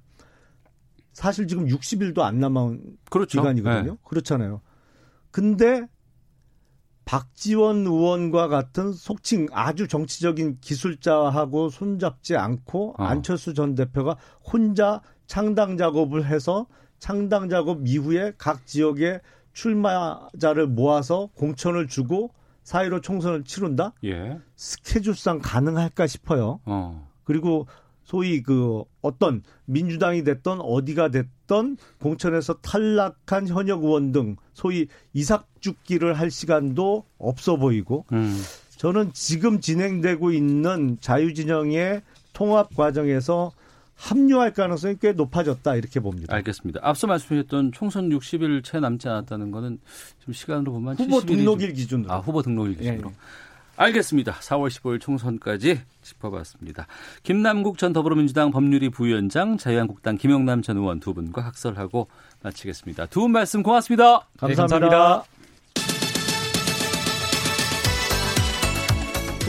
[1.19, 3.41] 사실 지금 60일도 안 남은 그렇죠.
[3.41, 3.91] 기간이거든요.
[3.91, 3.97] 네.
[4.05, 4.61] 그렇잖아요.
[5.31, 5.85] 근데
[7.03, 13.03] 박지원 의원과 같은 속칭 아주 정치적인 기술자하고 손잡지 않고 어.
[13.03, 16.67] 안철수 전 대표가 혼자 창당 작업을 해서
[16.99, 19.19] 창당 작업 이후에 각 지역의
[19.51, 23.91] 출마자를 모아서 공천을 주고 사이로 총선을 치른다?
[24.05, 24.39] 예.
[24.55, 26.61] 스케줄상 가능할까 싶어요.
[26.63, 27.09] 어.
[27.25, 27.67] 그리고
[28.09, 36.31] 소위 그 어떤 민주당이 됐던 어디가 됐던 공천에서 탈락한 현역 의원 등 소위 이삭죽기를 할
[36.31, 38.35] 시간도 없어 보이고 음.
[38.77, 42.01] 저는 지금 진행되고 있는 자유진영의
[42.33, 43.51] 통합 과정에서
[43.93, 46.33] 합류할 가능성이 꽤 높아졌다 이렇게 봅니다.
[46.33, 46.79] 알겠습니다.
[46.81, 49.77] 앞서 말씀하셨던 총선 60일 채 남지 않았다는 거는
[50.25, 52.11] 좀 시간으로 보면 후보 70일이 등록일 좀- 기준으로.
[52.11, 53.09] 아, 후보 등록일 기준으로.
[53.09, 53.48] 예, 예.
[53.79, 54.33] 알겠습니다.
[54.33, 56.85] 4월 15일 총선까지 짚어봤습니다.
[57.23, 62.09] 김남국 전 더불어민주당 법률위 부위원장, 자유한국당 김영남 전 의원 두 분과 학설하고
[62.43, 63.05] 마치겠습니다.
[63.05, 64.27] 두 분 말씀 고맙습니다.
[64.37, 65.23] 감사합니다.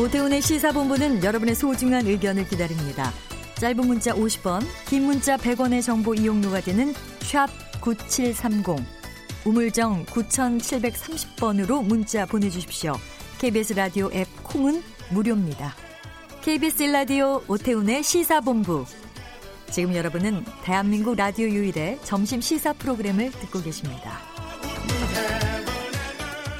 [0.00, 3.10] 오태훈의 시사본부는 여러분의 소중한 의견을 기다립니다.
[3.56, 7.48] 짧은 문자 50원, 긴 문자 100원의 정보 이용료가 되는 샵
[7.80, 8.76] 9730,
[9.44, 12.94] 우물정 9730번으로 문자 보내주십시오.
[13.40, 14.82] KBS 라디오 앱 콩은
[15.14, 15.72] 무료입니다.
[16.42, 18.84] KBS 라디오 오태훈의 시사본부.
[19.70, 24.18] 지금 여러분은 대한민국 라디오 유일의 점심 시사 프로그램을 듣고 계십니다.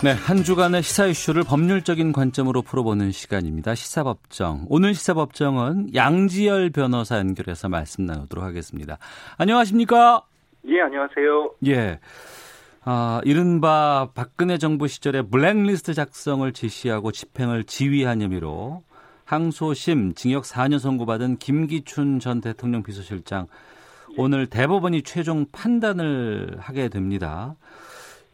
[0.03, 3.75] 네, 한 주간의 시사 이슈를 법률적인 관점으로 풀어보는 시간입니다.
[3.75, 4.65] 시사법정.
[4.71, 8.97] 오늘 시사법정은 양지열 변호사 연결해서 말씀 나누도록 하겠습니다.
[9.37, 10.23] 안녕하십니까?
[10.67, 11.55] 예, 안녕하세요.
[11.67, 12.01] 예.
[12.83, 18.83] 아, 이른바 박근혜 정부 시절에 블랙리스트 작성을 지시하고 집행을 지휘한 혐의로
[19.27, 23.49] 항소심 징역 4년 선고받은 김기춘 전 대통령 비서실장
[24.17, 27.55] 오늘 대법원이 최종 판단을 하게 됩니다.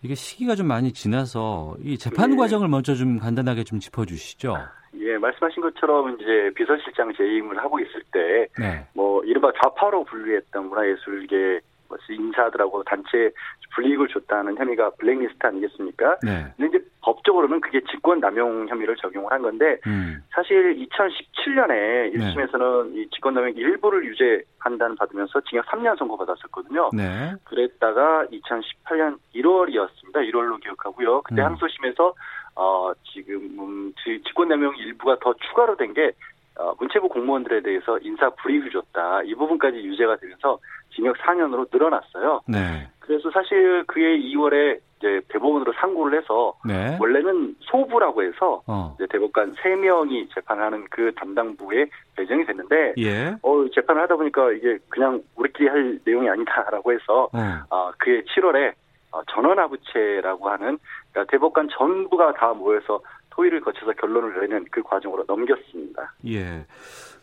[0.02, 2.36] 이게 시기가 좀 많이 지나서 이 재판 네.
[2.36, 4.56] 과정을 먼저 좀 간단하게 좀 짚어주시죠.
[5.00, 8.86] 예, 말씀하신 것처럼 이제 비서실장 재임을 하고 있을 때, 네.
[8.94, 13.30] 뭐, 이른바 좌파로 분류했던 문화예술계 뭐 인사들하고 단체
[13.76, 16.16] 불이익을 줬다는 혐의가 블랙리스트 아니겠습니까?
[16.22, 16.46] 네.
[16.56, 20.22] 근데 이제 법적으로는 그게 직권 남용 혐의를 적용을 한 건데, 음.
[20.30, 26.90] 사실 2017년에 1심에서는 이 직권 남용 일부를 유죄 판단 받으면서 징역 3년 선고 받았었거든요.
[26.94, 27.32] 네.
[27.44, 30.14] 그랬다가 2018년 1월이었습니다.
[30.30, 31.22] 1월로 기억하고요.
[31.22, 31.46] 그때 음.
[31.46, 32.14] 항소심에서
[32.56, 36.12] 어 지금 음, 지- 직권남용 일부가 더 추가로 된게
[36.58, 39.22] 어, 문체부 공무원들에 대해서 인사 불이익을 줬다.
[39.24, 40.58] 이 부분까지 유죄가 되면서
[40.94, 42.40] 징역 4년으로 늘어났어요.
[42.48, 42.88] 네.
[43.06, 46.96] 그래서 사실 그해 2월에 이제 대법원으로 상고를 해서 네.
[46.98, 48.94] 원래는 소부라고 해서 어.
[48.96, 51.86] 이제 대법관 3명이 재판하는 그 담당부에
[52.16, 53.36] 배정이 됐는데 예.
[53.42, 57.38] 어, 재판을 하다 보니까 이게 그냥 우리끼리 할 내용이 아니다라고 해서 어.
[57.70, 58.72] 어, 그해 7월에
[59.12, 60.78] 어, 전원아부체라고 하는
[61.12, 63.00] 그러니까 대법관 전부가 다 모여서
[63.30, 66.14] 토의를 거쳐서 결론을 내는 그 과정으로 넘겼습니다.
[66.26, 66.64] 예.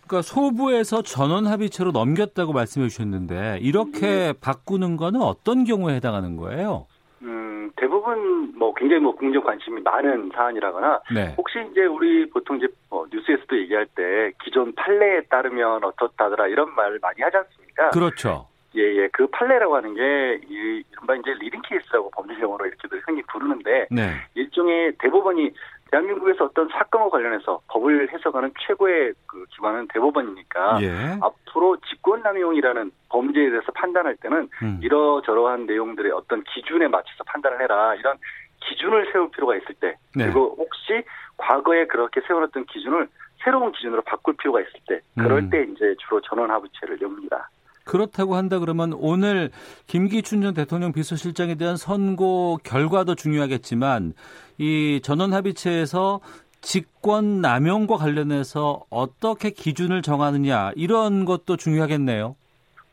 [0.07, 6.87] 그러니까 소부에서 전원 합의체로 넘겼다고 말씀해 주셨는데 이렇게 바꾸는 거는 어떤 경우에 해당하는 거예요?
[7.21, 11.33] 음, 대부분 뭐 굉장히 뭐 국민적 관심이 많은 사안이라거나 네.
[11.37, 16.99] 혹시 이제 우리 보통 이제 뭐 뉴스에서도 얘기할 때 기존 판례에 따르면 어떻다더라 이런 말을
[17.01, 17.89] 많이 하지 않습니까?
[17.91, 18.47] 그렇죠.
[18.75, 19.07] 예, 예.
[19.11, 24.13] 그 판례라고 하는 게, 이, 이른바 이제 leading case라고 법률 용어로 이렇게들 흔히 부르는데, 네.
[24.33, 25.51] 일종의 대법원이
[25.93, 30.91] 대한민국에서 어떤 사건과 관련해서 법을 해석하는 최고의 그 기관은 대법원이니까, 예.
[31.21, 34.79] 앞으로 직권남용이라는 범죄에 대해서 판단할 때는 음.
[34.81, 37.93] 이러저러한 내용들의 어떤 기준에 맞춰서 판단을 해라.
[37.93, 38.17] 이런
[38.61, 40.25] 기준을 세울 필요가 있을 때, 네.
[40.25, 41.03] 그리고 혹시
[41.37, 43.07] 과거에 그렇게 세워놨던 기준을
[43.43, 45.49] 새로운 기준으로 바꿀 필요가 있을 때, 그럴 음.
[45.51, 47.49] 때 이제 주로 전원합의체를 엽니다.
[47.85, 49.49] 그렇다고 한다 그러면 오늘
[49.87, 54.13] 김기춘 전 대통령 비서실장에 대한 선고 결과도 중요하겠지만
[54.57, 56.21] 이 전원 합의체에서
[56.61, 62.35] 직권 남용과 관련해서 어떻게 기준을 정하느냐 이런 것도 중요하겠네요.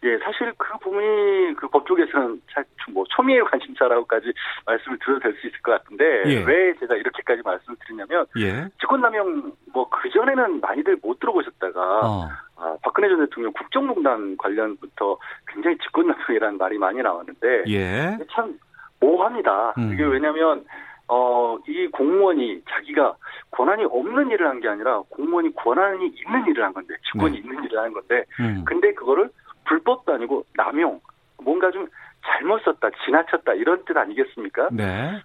[0.02, 2.40] 예, 사실 그 부분이 그 법조계에서는
[2.86, 4.32] 잘뭐 초미의 관심사라고까지
[4.64, 6.42] 말씀을 드려도 될 수 있을 것 같은데 예.
[6.42, 8.66] 왜 제가 이렇게까지 말씀을 드리냐면 예.
[8.80, 12.28] 직권남용 뭐 그 전에는 많이들 못 들어보셨다가 어.
[12.60, 15.16] 아, 박근혜 전 대통령 국정농단 관련부터
[15.48, 18.18] 굉장히 직권남용이라는 말이 많이 나왔는데 예.
[18.32, 18.58] 참
[19.00, 19.74] 모호합니다.
[19.78, 19.92] 음.
[19.94, 20.64] 이게 왜냐하면
[21.08, 23.16] 어, 이 공무원이 자기가
[23.50, 27.38] 권한이 없는 일을 한 게 아니라 공무원이 권한이 있는 일을 한 건데 직권이 네.
[27.38, 28.62] 있는 일을 한 건데 음.
[28.66, 29.30] 근데 그거를
[29.64, 31.00] 불법도 아니고 남용
[31.42, 31.88] 뭔가 좀
[32.22, 34.68] 잘못 썼다 지나쳤다 이런 뜻 아니겠습니까?
[34.72, 35.20] 네.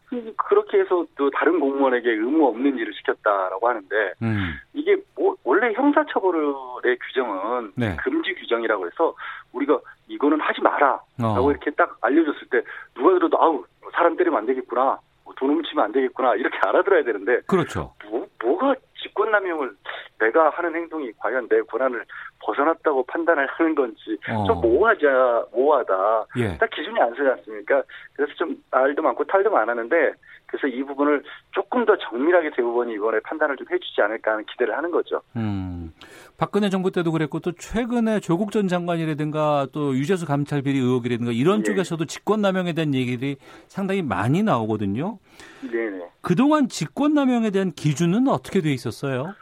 [0.48, 4.54] 그렇게 해서 또 다른 공무원에게 의무 없는 일을 시켰다라고 하는데 음.
[4.86, 7.96] 이게 뭐 원래 형사처벌의 규정은 네.
[7.96, 9.16] 금지 규정이라고 해서
[9.52, 11.50] 우리가 이거는 하지 마라라고 어.
[11.50, 12.62] 이렇게 딱 알려줬을 때
[12.94, 17.96] 누가 들어도 아우 사람 때리면 안 되겠구나 뭐돈 훔치면 안 되겠구나 이렇게 알아들어야 되는데 그렇죠.
[18.08, 19.76] 뭐, 뭐가 직권남용을
[20.20, 22.06] 내가 하는 행동이 과연 내 권한을
[22.46, 24.46] 벗어났다고 판단을 하는 건지 어.
[24.46, 26.26] 좀 모호하자 모호하다.
[26.38, 26.58] 예.
[26.58, 27.84] 딱 기준이 안 서지 않습니까?
[28.14, 30.14] 그래서 좀 알도 많고 탈도 많았는데
[30.46, 34.91] 그래서 이 부분을 조금 더 정밀하게 대법원이 이번에 판단을 좀 해주지 않을까 하는 기대를 하는
[34.91, 35.22] 거죠.
[35.36, 35.91] 음.
[36.38, 41.60] 박근혜 정부 때도 그랬고 또 최근에 조국 전 장관이라든가 또 유재수 감찰 비리 의혹이라든가 이런
[41.60, 41.64] 예.
[41.64, 43.38] 쪽에서도 직권남용에 대한 얘기들이
[43.68, 45.18] 상당히 많이 나오거든요.
[45.62, 46.06] 네네.
[46.22, 49.34] 그동안 직권남용에 대한 기준은 어떻게 돼 있었어요?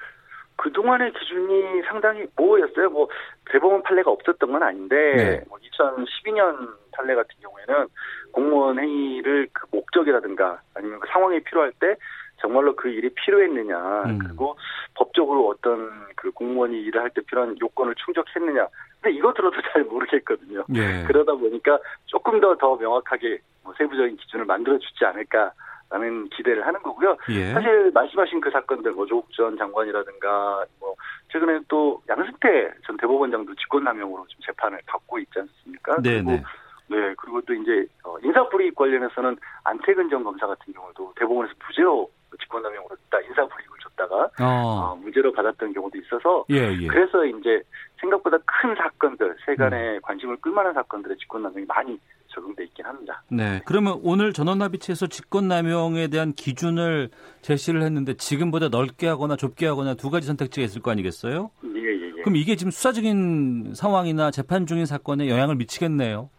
[0.55, 2.89] 그동안의 기준이 상당히 모호였어요.
[2.89, 3.07] 뭐
[3.51, 5.43] 대법원 판례가 없었던 건 아닌데 네.
[5.49, 7.87] 뭐 2012년 판례 같은 경우에는
[8.31, 11.95] 공무원 행위를 그 목적이라든가 아니면 그 상황이 필요할 때
[12.37, 14.19] 정말로 그 일이 필요했느냐 음.
[14.19, 14.55] 그리고
[14.95, 18.67] 법적으로 어떤 그 공무원이 일을 할 때 필요한 요건을 충족했느냐
[19.01, 20.65] 근데 이거 들어도 잘 모르겠거든요.
[20.75, 21.03] 예.
[21.07, 25.51] 그러다 보니까 조금 더더 명확하게 뭐 세부적인 기준을 만들어 주지 않을까
[25.93, 27.15] 라는 기대를 하는 거고요.
[27.29, 27.53] 예.
[27.53, 30.95] 사실 말씀하신 그 사건들 뭐 조국 전 장관이라든가 뭐
[31.31, 35.97] 최근에 또 양승태 전 대법원장도 직권남용으로 지금 재판을 받고 있지 않습니까?
[35.97, 36.43] 그리고 네네.
[36.87, 42.09] 네 그리고 또 이제 어, 인사불이익 관련해서는 안태근 전 검사 같은 경우도 대법원에서 무죄로
[42.41, 44.95] 직권남용으로 다 인사불이익을 줬다가 어, 어.
[44.95, 46.87] 무죄로 받았던 경우도 있어서 예, 예.
[46.87, 47.61] 그래서 이제
[48.01, 51.99] 생각보다 큰 사건들 세간의 관심을 끌만한 사건들의 직권남용이 많이
[52.33, 53.23] 적용돼 있긴 합니다.
[53.29, 53.61] 네.
[53.65, 57.09] 그러면 오늘 전원합의체에서 직권남용에 대한 기준을
[57.41, 61.51] 제시를 했는데 지금보다 넓게 하거나 좁게 하거나 두 가지 선택지가 있을 거 아니겠어요?
[61.63, 62.21] 예 예 예.
[62.21, 66.29] 그럼 이게 지금 수사적인 상황이나 재판 중인 사건에 영향을 미치겠네요.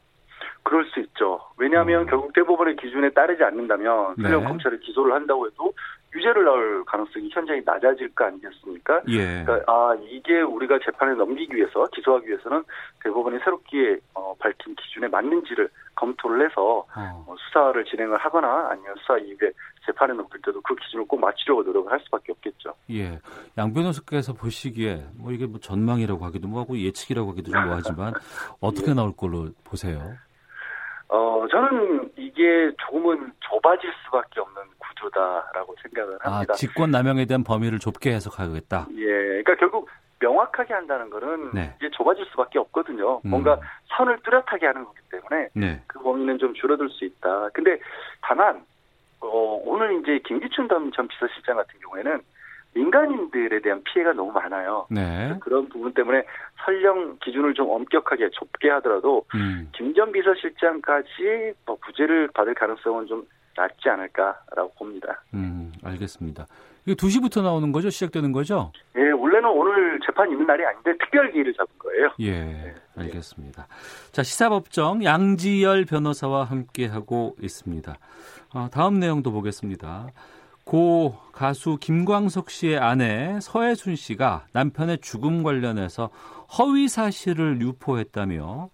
[0.63, 1.41] 그럴 수 있죠.
[1.59, 4.15] 왜냐하면 결국 대법원의 기준에 따르지 않는다면 어.
[4.17, 4.31] 네.
[4.31, 5.73] 검찰이 기소를 한다고 해도
[6.15, 9.03] 유죄를 나올 가능성이 현저히 낮아질 거 아니겠습니까?
[9.09, 9.43] 예.
[9.45, 12.63] 그러니까 아 이게 우리가 재판에 넘기기 위해서 기소하기 위해서는
[13.03, 17.25] 대법원이 새롭게 어, 밝힌 기준에 맞는지를 검토를 해서 어.
[17.27, 19.51] 어, 수사를 진행을 하거나 아니면 수사 이후에
[19.85, 22.75] 재판에 넘길 때도 그 기준을 꼭 맞추려고 노력을 할 수밖에 없겠죠.
[22.91, 23.19] 예.
[23.59, 28.15] 양 변호사께서 보시기에 뭐 이게 뭐 전망이라고 하기도 뭐하고 예측이라고 하기도 좀 뭐하지만
[28.61, 28.95] 어떻게 예.
[28.95, 30.15] 나올 걸로 보세요?
[31.09, 34.63] 어 저는 이게 조금은 좁아질 수밖에 없는
[34.95, 36.55] 구조다라고 생각을 아, 합니다.
[36.55, 38.89] 직권 남용에 대한 범위를 좁게 해석하겠다.
[38.97, 39.89] 예, 그러니까 결국
[40.21, 41.75] 명확하게 한다는 거는 네.
[41.79, 43.21] 이제 좁아질 수밖에 없거든요.
[43.25, 43.31] 음.
[43.31, 43.59] 뭔가
[43.97, 45.83] 선을 뚜렷하게 하는 거기 때문에 네.
[45.87, 47.51] 그 범위는 좀 줄어들 수 있다.
[47.53, 47.79] 근데
[48.23, 48.65] 다만
[49.21, 52.21] 어, 오늘 이제 김기춘 전 비서실장 같은 경우에는
[52.75, 54.87] 민간인들에 대한 피해가 너무 많아요.
[54.91, 55.37] 네.
[55.41, 56.25] 그런 부분 때문에
[56.65, 59.71] 설령 기준을 좀 엄격하게 좁게 하더라도 음.
[59.77, 63.25] 김전 비서실장까지 뭐 무죄를 받을 가능성은 좀
[63.57, 65.23] 낮지 않을까라고 봅니다.
[65.35, 66.47] 음, 알겠습니다.
[66.87, 67.89] 이게 2시부터 나오는 거죠?
[67.91, 68.73] 시작되는 거죠?
[68.97, 72.11] 예, 원래는 오늘 재판 있는 날이 아닌데 특별 기일을 잡은 거예요.
[72.21, 73.67] 예, 알겠습니다.
[74.13, 77.97] 자, 시사법정 양지열 변호사와 함께하고 있습니다.
[78.55, 80.09] 어, 다음 내용도 보겠습니다.
[80.65, 86.09] 고 가수 김광석 씨의 아내 서혜순 씨가 남편의 죽음 관련해서
[86.59, 88.71] 허위 사실을 유포했다며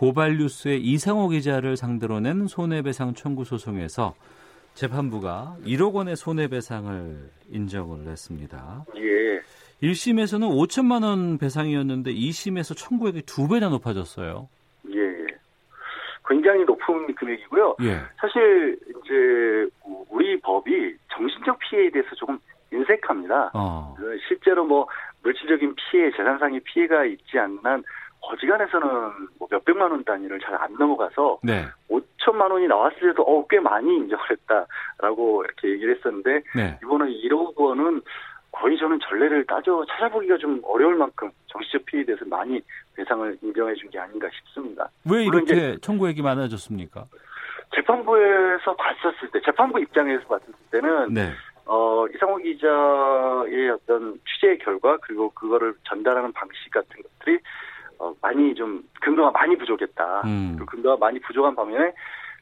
[0.00, 4.14] 고발뉴스의 이상호 기자를 상대로 낸 손해배상 청구 소송에서
[4.72, 7.18] 재판부가 1억 원의 손해배상을
[7.50, 8.86] 인정을 했습니다.
[8.96, 9.40] 예.
[9.82, 14.48] 1심에서는 5천만 원 배상이었는데 2심에서 청구액이 두 배나 높아졌어요.
[14.94, 15.26] 예, 예.
[16.26, 17.76] 굉장히 높은 금액이고요.
[17.82, 18.00] 예.
[18.18, 19.68] 사실 이제
[20.08, 22.38] 우리 법이 정신적 피해에 대해서 조금
[22.72, 23.50] 인색합니다.
[23.52, 23.94] 어.
[23.98, 24.88] 그 실제로 뭐
[25.22, 27.84] 물질적인 피해, 재산상의 피해가 있지 않는 한
[28.20, 28.88] 어지간해서는
[29.38, 31.64] 뭐 몇백만 원 단위를 잘 안 넘어가서 네.
[31.88, 36.78] 5천만 원이 나왔을 때도 어, 꽤 많이 인정을 했다라고 이렇게 얘기를 했었는데 네.
[36.82, 38.02] 이번에 1억 원은
[38.52, 42.60] 거의 저는 전례를 따져 찾아보기가 좀 어려울 만큼 정치적 피해에 대해서 많이
[42.96, 44.90] 배상을 인정해 준 게 아닌가 싶습니다.
[45.10, 47.06] 왜 이렇게 청구액이 많아졌습니까?
[47.74, 51.30] 재판부에서 봤었을 때, 재판부 입장에서 봤을 때는 네.
[51.66, 57.38] 어, 이상호 기자의 어떤 취재 결과 그리고 그거를 전달하는 방식 같은 것들이
[58.00, 60.22] 어, 많이 좀 근거가 많이 부족했다.
[60.24, 60.56] 음.
[60.58, 61.92] 그 근거가 많이 부족한 반면에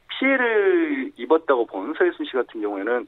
[0.09, 3.07] 피해를 입었다고 본 서혜순 씨 같은 경우에는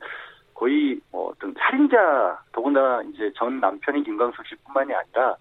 [0.55, 5.37] 거의 뭐 어떤 살인자 더군다나 이제 전 남편인 김광석 씨뿐만이 아니라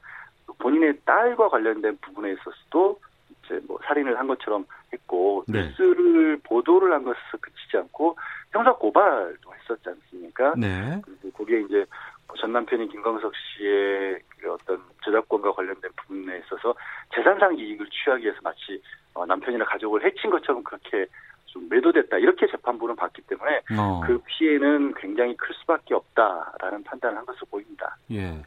[0.60, 3.00] 본인의 딸과 관련된 부분에 있어서도
[3.44, 5.64] 이제 뭐 살인을 한 것처럼 했고 네.
[5.64, 8.16] 뉴스를 보도를 한 것에서 그치지 않고
[8.52, 10.54] 형사 고발도 했었지 않습니까?
[10.56, 11.02] 네.
[11.04, 11.86] 그리고 거기에 이제
[12.28, 16.74] 뭐전 남편인 김광석 씨의 그 어떤 저작권과 관련된 부분에 있어서
[17.16, 18.82] 재산상 이익을 취하기 위해서 마치
[19.14, 21.06] 어, 남편이나 가족을 해친 것처럼 그렇게
[21.46, 24.02] 좀 매도됐다 이렇게 재판부는 봤기 때문에 어.
[24.06, 27.98] 그 피해는 굉장히 클 수밖에 없다라는 판단을 한 것으로 보입니다.
[28.12, 28.44] 예.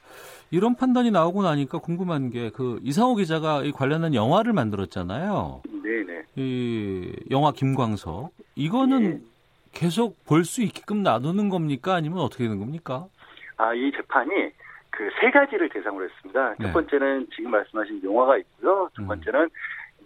[0.52, 5.62] 이런 판단이 나오고 나니까 궁금한 게 그 이상호 기자가 이 관련한 영화를 만들었잖아요.
[5.82, 6.22] 네네.
[6.36, 8.30] 이 영화 김광석.
[8.54, 9.24] 이거는
[9.72, 11.94] 계속 볼 수 있게끔 놔두는 겁니까?
[11.94, 13.06] 아니면 어떻게 되는 겁니까?
[13.56, 14.30] 아, 이 재판이
[15.02, 16.54] 그그세 가지를 대상으로 했습니다.
[16.58, 16.66] 네.
[16.66, 18.88] 첫 번째는 지금 말씀하신 영화가 있고요.
[18.94, 19.08] 두 음.
[19.08, 19.48] 번째는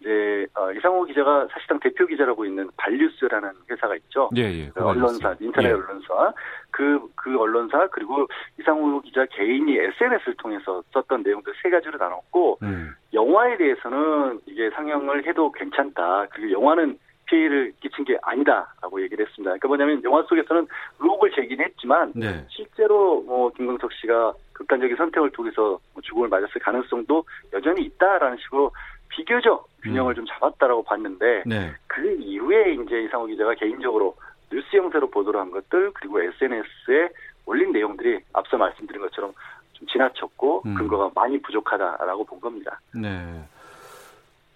[0.01, 4.31] 이제 어, 이상호 기자가 사실상 대표 기자라고 있는 발뉴스라는 회사가 있죠.
[4.37, 4.71] 예, 예.
[4.75, 5.73] 그 언론사, 인터넷 예.
[5.73, 6.33] 언론사,
[6.71, 8.27] 그, 그 언론사, 그리고
[8.61, 12.95] 이상호 기자 개인이 SNS를 통해서 썼던 내용들 세 가지로 나눴고, 음.
[13.15, 16.27] 영화에 대해서는 이게 상영을 해도 괜찮다.
[16.31, 19.51] 그리고 영화는 피해를 끼친 게 아니다라고 얘기를 했습니다.
[19.51, 20.67] 그러니까 뭐냐면 영화 속에서는
[21.01, 22.45] 의혹을 제기는 했지만 네.
[22.49, 28.73] 실제로 뭐 김광석 씨가 극단적인 선택을 통해서 뭐 죽음을 맞았을 가능성도 여전히 있다라는 식으로
[29.09, 31.75] 비교적 균형을 좀 잡았다라고 봤는데 네.
[31.87, 34.17] 그 이후에 이제 이상호 기자가 개인적으로
[34.51, 37.11] 뉴스 형태로 보도를 한 것들 그리고 SNS에
[37.45, 39.33] 올린 내용들이 앞서 말씀드린 것처럼
[39.75, 40.75] 좀 지나쳤고 음.
[40.75, 42.81] 근거가 많이 부족하다라고 본 겁니다.
[42.95, 43.45] 네.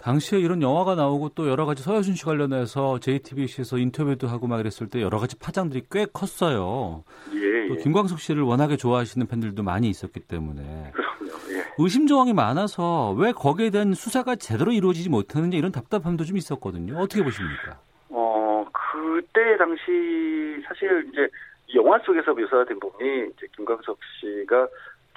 [0.03, 4.89] 당시에 이런 영화가 나오고 또 여러 가지 서여준 씨 관련해서 JTBC에서 인터뷰도 하고 막 이랬을
[4.91, 7.05] 때 여러 가지 파장들이 꽤 컸어요.
[7.35, 7.83] 예, 또 예.
[7.83, 11.31] 김광석 씨를 워낙에 좋아하시는 팬들도 많이 있었기 때문에 그럼요.
[11.51, 11.65] 예.
[11.79, 16.99] 의심 조항이 많아서 왜 거기에 대한 수사가 제대로 이루어지지 못하느냐 이런 답답함도 좀 있었거든요.
[16.99, 17.79] 어떻게 보십니까?
[18.11, 21.29] 어, 그때 당시 사실 이제
[21.69, 24.69] 이 영화 속에서 묘사된 부분이 이제 김광석 씨가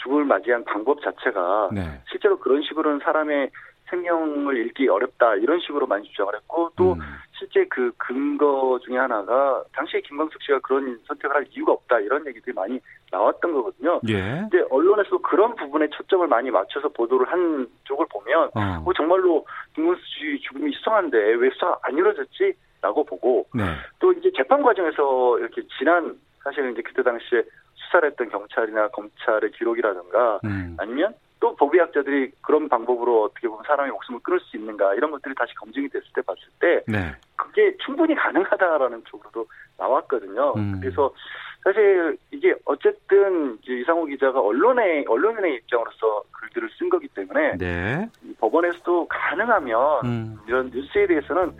[0.03, 2.01] 죽음을 맞이한 방법 자체가 네.
[2.09, 3.49] 실제로 그런 식으로는 사람의
[3.93, 6.99] 생명을 잃기 어렵다 이런 식으로 많이 주장을 했고 또 음.
[7.37, 12.53] 실제 그 근거 중에 하나가 당시에 김광석 씨가 그런 선택을 할 이유가 없다 이런 얘기들이
[12.53, 12.79] 많이
[13.11, 13.99] 나왔던 거거든요.
[14.07, 14.47] 예.
[14.49, 18.83] 근데 언론에서도 그런 부분에 초점을 많이 맞춰서 보도를 한 쪽을 보면 어.
[18.85, 22.53] 어, 정말로 김광석 씨 죽음이 수상한데 왜 수사 안 이루어졌지?
[22.81, 23.63] 라고 보고 네.
[23.99, 27.43] 또 이제 재판 과정에서 이렇게 지난 사실은 이제 그때 당시에
[27.75, 30.75] 수사를 했던 경찰이나 검찰의 기록이라든가 음.
[30.77, 31.13] 아니면
[31.43, 35.89] 또 법의학자들이 그런 방법으로 어떻게 보면 사람의 목숨을 끊을 수 있는가 이런 것들이 다시 검증이
[35.89, 37.13] 됐을 때 봤을 때 네.
[37.35, 39.45] 그게 충분히 가능하다라는 쪽으로도
[39.77, 40.53] 나왔거든요.
[40.55, 40.79] 음.
[40.79, 41.13] 그래서
[41.61, 48.07] 사실 이게 어쨌든 이제 이상호 기자가 언론의 언론인의 입장으로서 글들을 쓴 거기 때문에 네.
[48.23, 50.37] 이 법원에서도 가능하면 음.
[50.47, 51.51] 이런 뉴스에 대해서는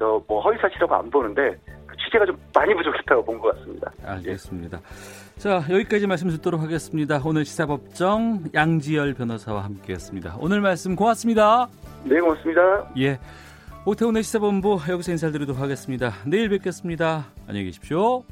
[0.00, 1.77] 저뭐 허위 사실이라고 안 보는데 그
[2.08, 3.90] 취재가 좀 많이 부족했다고 본 것 같습니다.
[4.04, 4.80] 알겠습니다.
[5.38, 7.20] 자, 여기까지 말씀 듣도록 하겠습니다.
[7.24, 10.36] 오늘 시사법정 양지열 변호사와 함께했습니다.
[10.40, 11.68] 오늘 말씀 고맙습니다.
[12.04, 12.90] 네, 고맙습니다.
[12.98, 13.18] 예.
[13.84, 16.12] 오태훈의 시사본부 여기서 인사드리도록 하겠습니다.
[16.26, 17.26] 내일 뵙겠습니다.
[17.46, 18.24] 안녕히 계십시오.